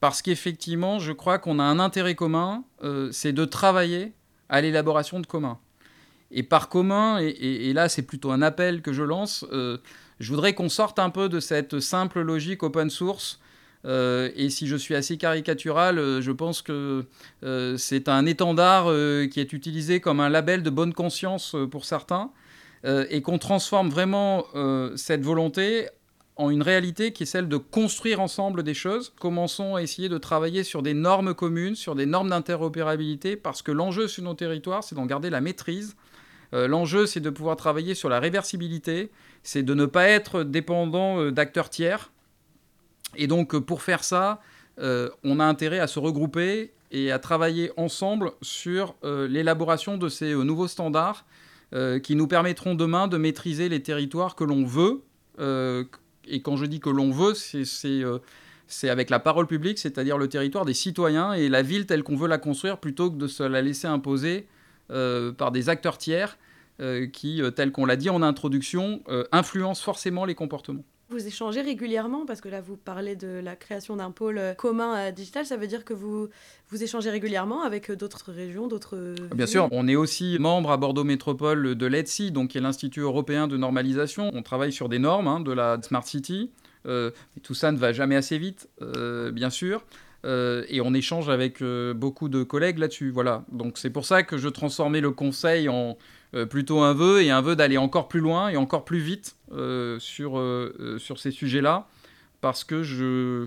parce 0.00 0.20
qu'effectivement, 0.20 0.98
je 0.98 1.12
crois 1.12 1.38
qu'on 1.38 1.58
a 1.58 1.64
un 1.64 1.78
intérêt 1.78 2.14
commun, 2.14 2.64
c'est 3.12 3.32
de 3.32 3.44
travailler 3.44 4.12
à 4.48 4.60
l'élaboration 4.60 5.20
de 5.20 5.26
communs. 5.26 5.58
Et 6.30 6.42
par 6.42 6.68
commun, 6.68 7.18
et, 7.20 7.72
là 7.72 7.88
c'est 7.88 8.02
plutôt 8.02 8.32
un 8.32 8.42
appel 8.42 8.82
que 8.82 8.92
je 8.92 9.02
lance, 9.02 9.44
je 10.20 10.30
voudrais 10.30 10.54
qu'on 10.54 10.68
sorte 10.68 10.98
un 10.98 11.10
peu 11.10 11.28
de 11.28 11.40
cette 11.40 11.80
simple 11.80 12.20
logique 12.20 12.62
open 12.62 12.90
source 12.90 13.40
euh, 13.86 14.30
et 14.34 14.50
si 14.50 14.66
je 14.66 14.76
suis 14.76 14.94
assez 14.94 15.16
caricatural, 15.16 15.98
euh, 15.98 16.20
je 16.20 16.32
pense 16.32 16.60
que 16.62 17.04
euh, 17.44 17.76
c'est 17.76 18.08
un 18.08 18.26
étendard 18.26 18.86
qui 19.30 19.40
est 19.40 19.52
utilisé 19.52 20.00
comme 20.00 20.20
un 20.20 20.28
label 20.28 20.62
de 20.62 20.70
bonne 20.70 20.92
conscience 20.92 21.54
pour 21.70 21.84
certains, 21.84 22.30
et 22.84 23.20
qu'on 23.20 23.38
transforme 23.38 23.88
vraiment 23.88 24.44
cette 24.94 25.22
volonté 25.24 25.88
en 26.36 26.50
une 26.50 26.62
réalité 26.62 27.12
qui 27.12 27.24
est 27.24 27.26
celle 27.26 27.48
de 27.48 27.56
construire 27.56 28.20
ensemble 28.20 28.62
des 28.62 28.74
choses. 28.74 29.12
Commençons 29.18 29.74
à 29.74 29.82
essayer 29.82 30.08
de 30.08 30.18
travailler 30.18 30.62
sur 30.62 30.82
des 30.82 30.94
normes 30.94 31.34
communes, 31.34 31.74
sur 31.74 31.96
des 31.96 32.06
normes 32.06 32.30
d'interopérabilité, 32.30 33.34
parce 33.34 33.62
que 33.62 33.72
l'enjeu 33.72 34.06
sur 34.06 34.22
nos 34.22 34.34
territoires, 34.34 34.84
c'est 34.84 34.94
d'en 34.94 35.06
garder 35.06 35.30
la 35.30 35.40
maîtrise. 35.40 35.96
L'enjeu, 36.52 37.06
c'est 37.06 37.20
de 37.20 37.30
pouvoir 37.30 37.56
travailler 37.56 37.94
sur 37.94 38.08
la 38.08 38.20
réversibilité, 38.20 39.10
c'est 39.42 39.62
de 39.62 39.74
ne 39.74 39.86
pas 39.86 40.08
être 40.08 40.42
dépendant 40.42 41.30
d'acteurs 41.30 41.70
tiers, 41.70 42.10
et 43.16 43.26
donc, 43.26 43.54
euh, 43.54 43.60
pour 43.60 43.82
faire 43.82 44.04
ça, 44.04 44.40
euh, 44.78 45.08
on 45.24 45.40
a 45.40 45.44
intérêt 45.44 45.78
à 45.78 45.86
se 45.86 45.98
regrouper 45.98 46.72
et 46.90 47.10
à 47.10 47.18
travailler 47.18 47.72
ensemble 47.76 48.32
sur 48.42 48.94
euh, 49.04 49.26
l'élaboration 49.26 49.96
de 49.96 50.08
ces 50.08 50.34
nouveaux 50.34 50.68
standards 50.68 51.24
qui 52.04 52.14
nous 52.14 52.28
permettront 52.28 52.76
demain 52.76 53.08
de 53.08 53.16
maîtriser 53.16 53.68
les 53.68 53.82
territoires 53.82 54.36
que 54.36 54.44
l'on 54.44 54.64
veut. 54.64 55.02
et 55.38 56.40
quand 56.40 56.56
je 56.56 56.64
dis 56.64 56.78
que 56.78 56.88
l'on 56.88 57.10
veut, 57.10 57.34
c'est 57.34 58.88
avec 58.88 59.10
la 59.10 59.18
parole 59.18 59.48
publique, 59.48 59.80
c'est-à-dire 59.80 60.16
le 60.16 60.28
territoire 60.28 60.64
des 60.64 60.74
citoyens 60.74 61.32
et 61.32 61.48
la 61.48 61.62
ville 61.62 61.84
telle 61.84 62.04
qu'on 62.04 62.14
veut 62.14 62.28
la 62.28 62.38
construire 62.38 62.78
plutôt 62.78 63.10
que 63.10 63.16
de 63.16 63.26
se 63.26 63.42
la 63.42 63.62
laisser 63.62 63.88
imposer 63.88 64.46
par 64.88 65.52
des 65.52 65.68
acteurs 65.68 65.98
tiers 65.98 66.38
qui, 67.12 67.42
tel 67.54 67.72
qu'on 67.72 67.86
l'a 67.86 67.96
dit 67.96 68.10
en 68.10 68.22
introduction, 68.22 69.02
influencent 69.32 69.82
forcément 69.82 70.24
les 70.24 70.34
comportements. 70.34 70.84
Vous 71.08 71.24
échangez 71.24 71.60
régulièrement 71.60 72.26
parce 72.26 72.40
que 72.40 72.48
là 72.48 72.60
vous 72.60 72.76
parlez 72.76 73.14
de 73.14 73.38
la 73.38 73.54
création 73.54 73.94
d'un 73.94 74.10
pôle 74.10 74.40
commun 74.58 75.12
digital, 75.12 75.46
ça 75.46 75.56
veut 75.56 75.68
dire 75.68 75.84
que 75.84 75.94
vous, 75.94 76.28
vous 76.68 76.82
échangez 76.82 77.10
régulièrement 77.10 77.62
avec 77.62 77.92
d'autres 77.92 78.32
régions, 78.32 78.66
d'autres... 78.66 79.14
Bien 79.32 79.46
sûr, 79.46 79.68
on 79.70 79.86
est 79.86 79.94
aussi 79.94 80.36
membre 80.40 80.72
à 80.72 80.76
Bordeaux 80.76 81.04
Métropole 81.04 81.76
de 81.76 81.86
l'ETSI, 81.86 82.32
donc 82.32 82.50
qui 82.50 82.58
est 82.58 82.60
l'Institut 82.60 83.02
européen 83.02 83.46
de 83.46 83.56
normalisation. 83.56 84.32
On 84.34 84.42
travaille 84.42 84.72
sur 84.72 84.88
des 84.88 84.98
normes 84.98 85.28
hein, 85.28 85.38
de 85.38 85.52
la 85.52 85.80
Smart 85.80 86.04
City. 86.04 86.50
Euh, 86.86 87.12
tout 87.44 87.54
ça 87.54 87.70
ne 87.70 87.78
va 87.78 87.92
jamais 87.92 88.16
assez 88.16 88.38
vite, 88.38 88.68
euh, 88.82 89.30
bien 89.30 89.50
sûr. 89.50 89.84
Euh, 90.26 90.64
et 90.68 90.80
on 90.82 90.92
échange 90.92 91.30
avec 91.30 91.62
beaucoup 91.94 92.28
de 92.28 92.42
collègues 92.42 92.78
là-dessus. 92.78 93.10
Voilà. 93.10 93.44
Donc 93.50 93.78
c'est 93.78 93.90
pour 93.90 94.04
ça 94.04 94.22
que 94.22 94.36
je 94.36 94.48
transformais 94.48 95.00
le 95.00 95.12
conseil 95.12 95.68
en 95.68 95.96
plutôt 96.50 96.80
un 96.80 96.92
vœu 96.92 97.22
et 97.22 97.30
un 97.30 97.40
vœu 97.40 97.56
d'aller 97.56 97.78
encore 97.78 98.08
plus 98.08 98.20
loin 98.20 98.50
et 98.50 98.58
encore 98.58 98.84
plus 98.84 98.98
vite 98.98 99.36
euh, 99.52 100.00
sur, 100.00 100.38
euh, 100.38 100.74
euh, 100.80 100.98
sur 100.98 101.20
ces 101.20 101.30
sujets-là, 101.30 101.86
parce 102.40 102.64
que 102.64 102.82
je... 102.82 103.46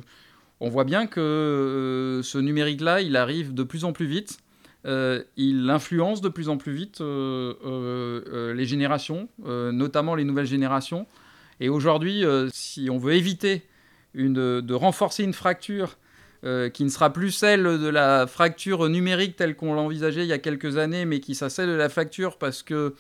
on 0.62 0.70
voit 0.70 0.86
bien 0.86 1.08
que 1.08 2.22
ce 2.24 2.38
numérique-là, 2.38 3.02
il 3.02 3.18
arrive 3.18 3.54
de 3.54 3.64
plus 3.64 3.84
en 3.84 3.92
plus 3.92 4.06
vite. 4.06 4.40
il 4.86 5.70
influence 5.70 6.22
de 6.22 6.30
plus 6.30 6.48
en 6.48 6.56
plus 6.56 6.72
vite 6.72 7.02
les 7.02 8.66
générations, 8.66 9.28
notamment 9.46 10.16
les 10.16 10.24
nouvelles 10.24 10.46
générations. 10.46 11.06
Et 11.60 11.68
aujourd'hui, 11.68 12.24
si 12.54 12.90
on 12.90 12.98
veut 12.98 13.14
éviter 13.14 13.64
une, 14.14 14.62
de 14.62 14.74
renforcer 14.74 15.26
une 15.26 15.34
fracture 15.34 15.98
qui 16.42 16.84
ne 16.84 16.90
sera 16.90 17.12
plus 17.12 17.32
celle 17.32 17.64
de 17.64 17.88
la 17.90 18.26
fracture 18.26 18.88
numérique 18.88 19.36
telle 19.36 19.56
qu'on 19.56 19.74
l'envisageait 19.74 20.24
il 20.24 20.28
y 20.30 20.34
a 20.34 20.38
quelques 20.38 20.78
années, 20.78 21.06
mais 21.06 21.20
qui 21.20 21.36
sera 21.36 21.50
celle 21.50 21.68
de 21.68 21.74
la 21.74 21.90
fracture 21.90 22.38
parce 22.38 22.64
que 22.64 22.96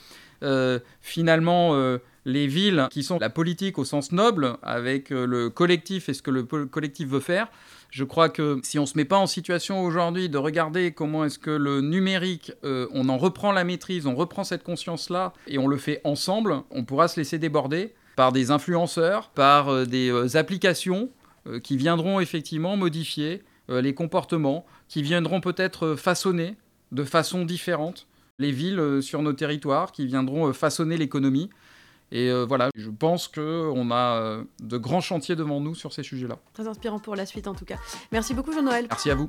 finalement 1.02 2.00
les 2.30 2.48
villes 2.48 2.88
qui 2.92 3.04
sont 3.04 3.18
la 3.20 3.30
politique 3.30 3.78
au 3.78 3.86
sens 3.86 4.12
noble, 4.12 4.58
avec 4.62 5.12
euh, 5.12 5.26
le 5.26 5.50
collectif 5.50 6.10
et 6.10 6.14
ce 6.14 6.22
que 6.22 6.32
le 6.32 6.44
collectif 6.44 7.08
veut 7.08 7.20
faire. 7.20 7.48
Je 7.90 8.04
crois 8.04 8.30
que 8.30 8.60
si 8.64 8.78
on 8.78 8.84
ne 8.84 8.88
se 8.88 8.98
met 8.98 9.06
pas 9.06 9.18
en 9.18 9.26
situation 9.26 9.82
aujourd'hui 9.82 10.30
de 10.30 10.38
regarder 10.38 10.92
comment 10.92 11.26
est-ce 11.26 11.40
que 11.40 11.50
le 11.50 11.82
numérique, 11.82 12.52
euh, 12.64 12.88
on 12.94 13.10
en 13.10 13.18
reprend 13.18 13.52
la 13.52 13.64
maîtrise, 13.64 14.06
on 14.06 14.16
reprend 14.16 14.44
cette 14.44 14.64
conscience-là 14.64 15.34
et 15.48 15.58
on 15.58 15.68
le 15.68 15.78
fait 15.78 16.02
ensemble, 16.04 16.62
on 16.70 16.84
pourra 16.84 17.08
se 17.08 17.20
laisser 17.20 17.40
déborder 17.40 17.94
par 18.16 18.32
des 18.32 18.52
influenceurs, 18.52 19.30
par 19.30 19.70
euh, 19.70 19.86
des 19.86 20.36
applications 20.38 21.10
qui 21.64 21.78
viendront 21.78 22.20
effectivement 22.20 22.78
modifier 22.78 23.44
les 23.70 23.94
comportements, 23.94 24.66
qui 24.88 25.02
viendront 25.02 25.42
peut-être 25.42 25.96
façonner 25.96 26.56
de 26.92 27.04
façon 27.04 27.46
différente 27.46 28.08
les 28.40 28.52
villes 28.52 29.00
sur 29.02 29.22
nos 29.22 29.34
territoires, 29.34 29.92
qui 29.92 30.08
viendront 30.08 30.52
façonner 30.54 30.98
l'économie. 30.98 31.50
Et 32.12 32.30
euh, 32.30 32.46
voilà, 32.46 32.70
je 32.76 32.90
pense 32.90 33.28
qu'on 33.28 33.92
a 33.92 34.20
euh, 34.20 34.44
de 34.62 34.78
grands 34.78 35.02
chantiers 35.02 35.36
devant 35.36 35.60
nous 35.60 35.76
sur 35.76 35.94
ces 35.94 36.04
sujets-là. 36.04 36.40
Très 36.54 36.68
inspirant 36.68 37.00
pour 37.00 37.16
la 37.16 37.26
suite 37.26 37.48
en 37.48 37.54
tout 37.54 37.66
cas. 37.66 37.78
Merci 38.12 38.34
beaucoup 38.34 38.52
Jean-Noël. 38.52 38.88
Merci 38.90 39.12
à 39.12 39.16
vous. 39.16 39.28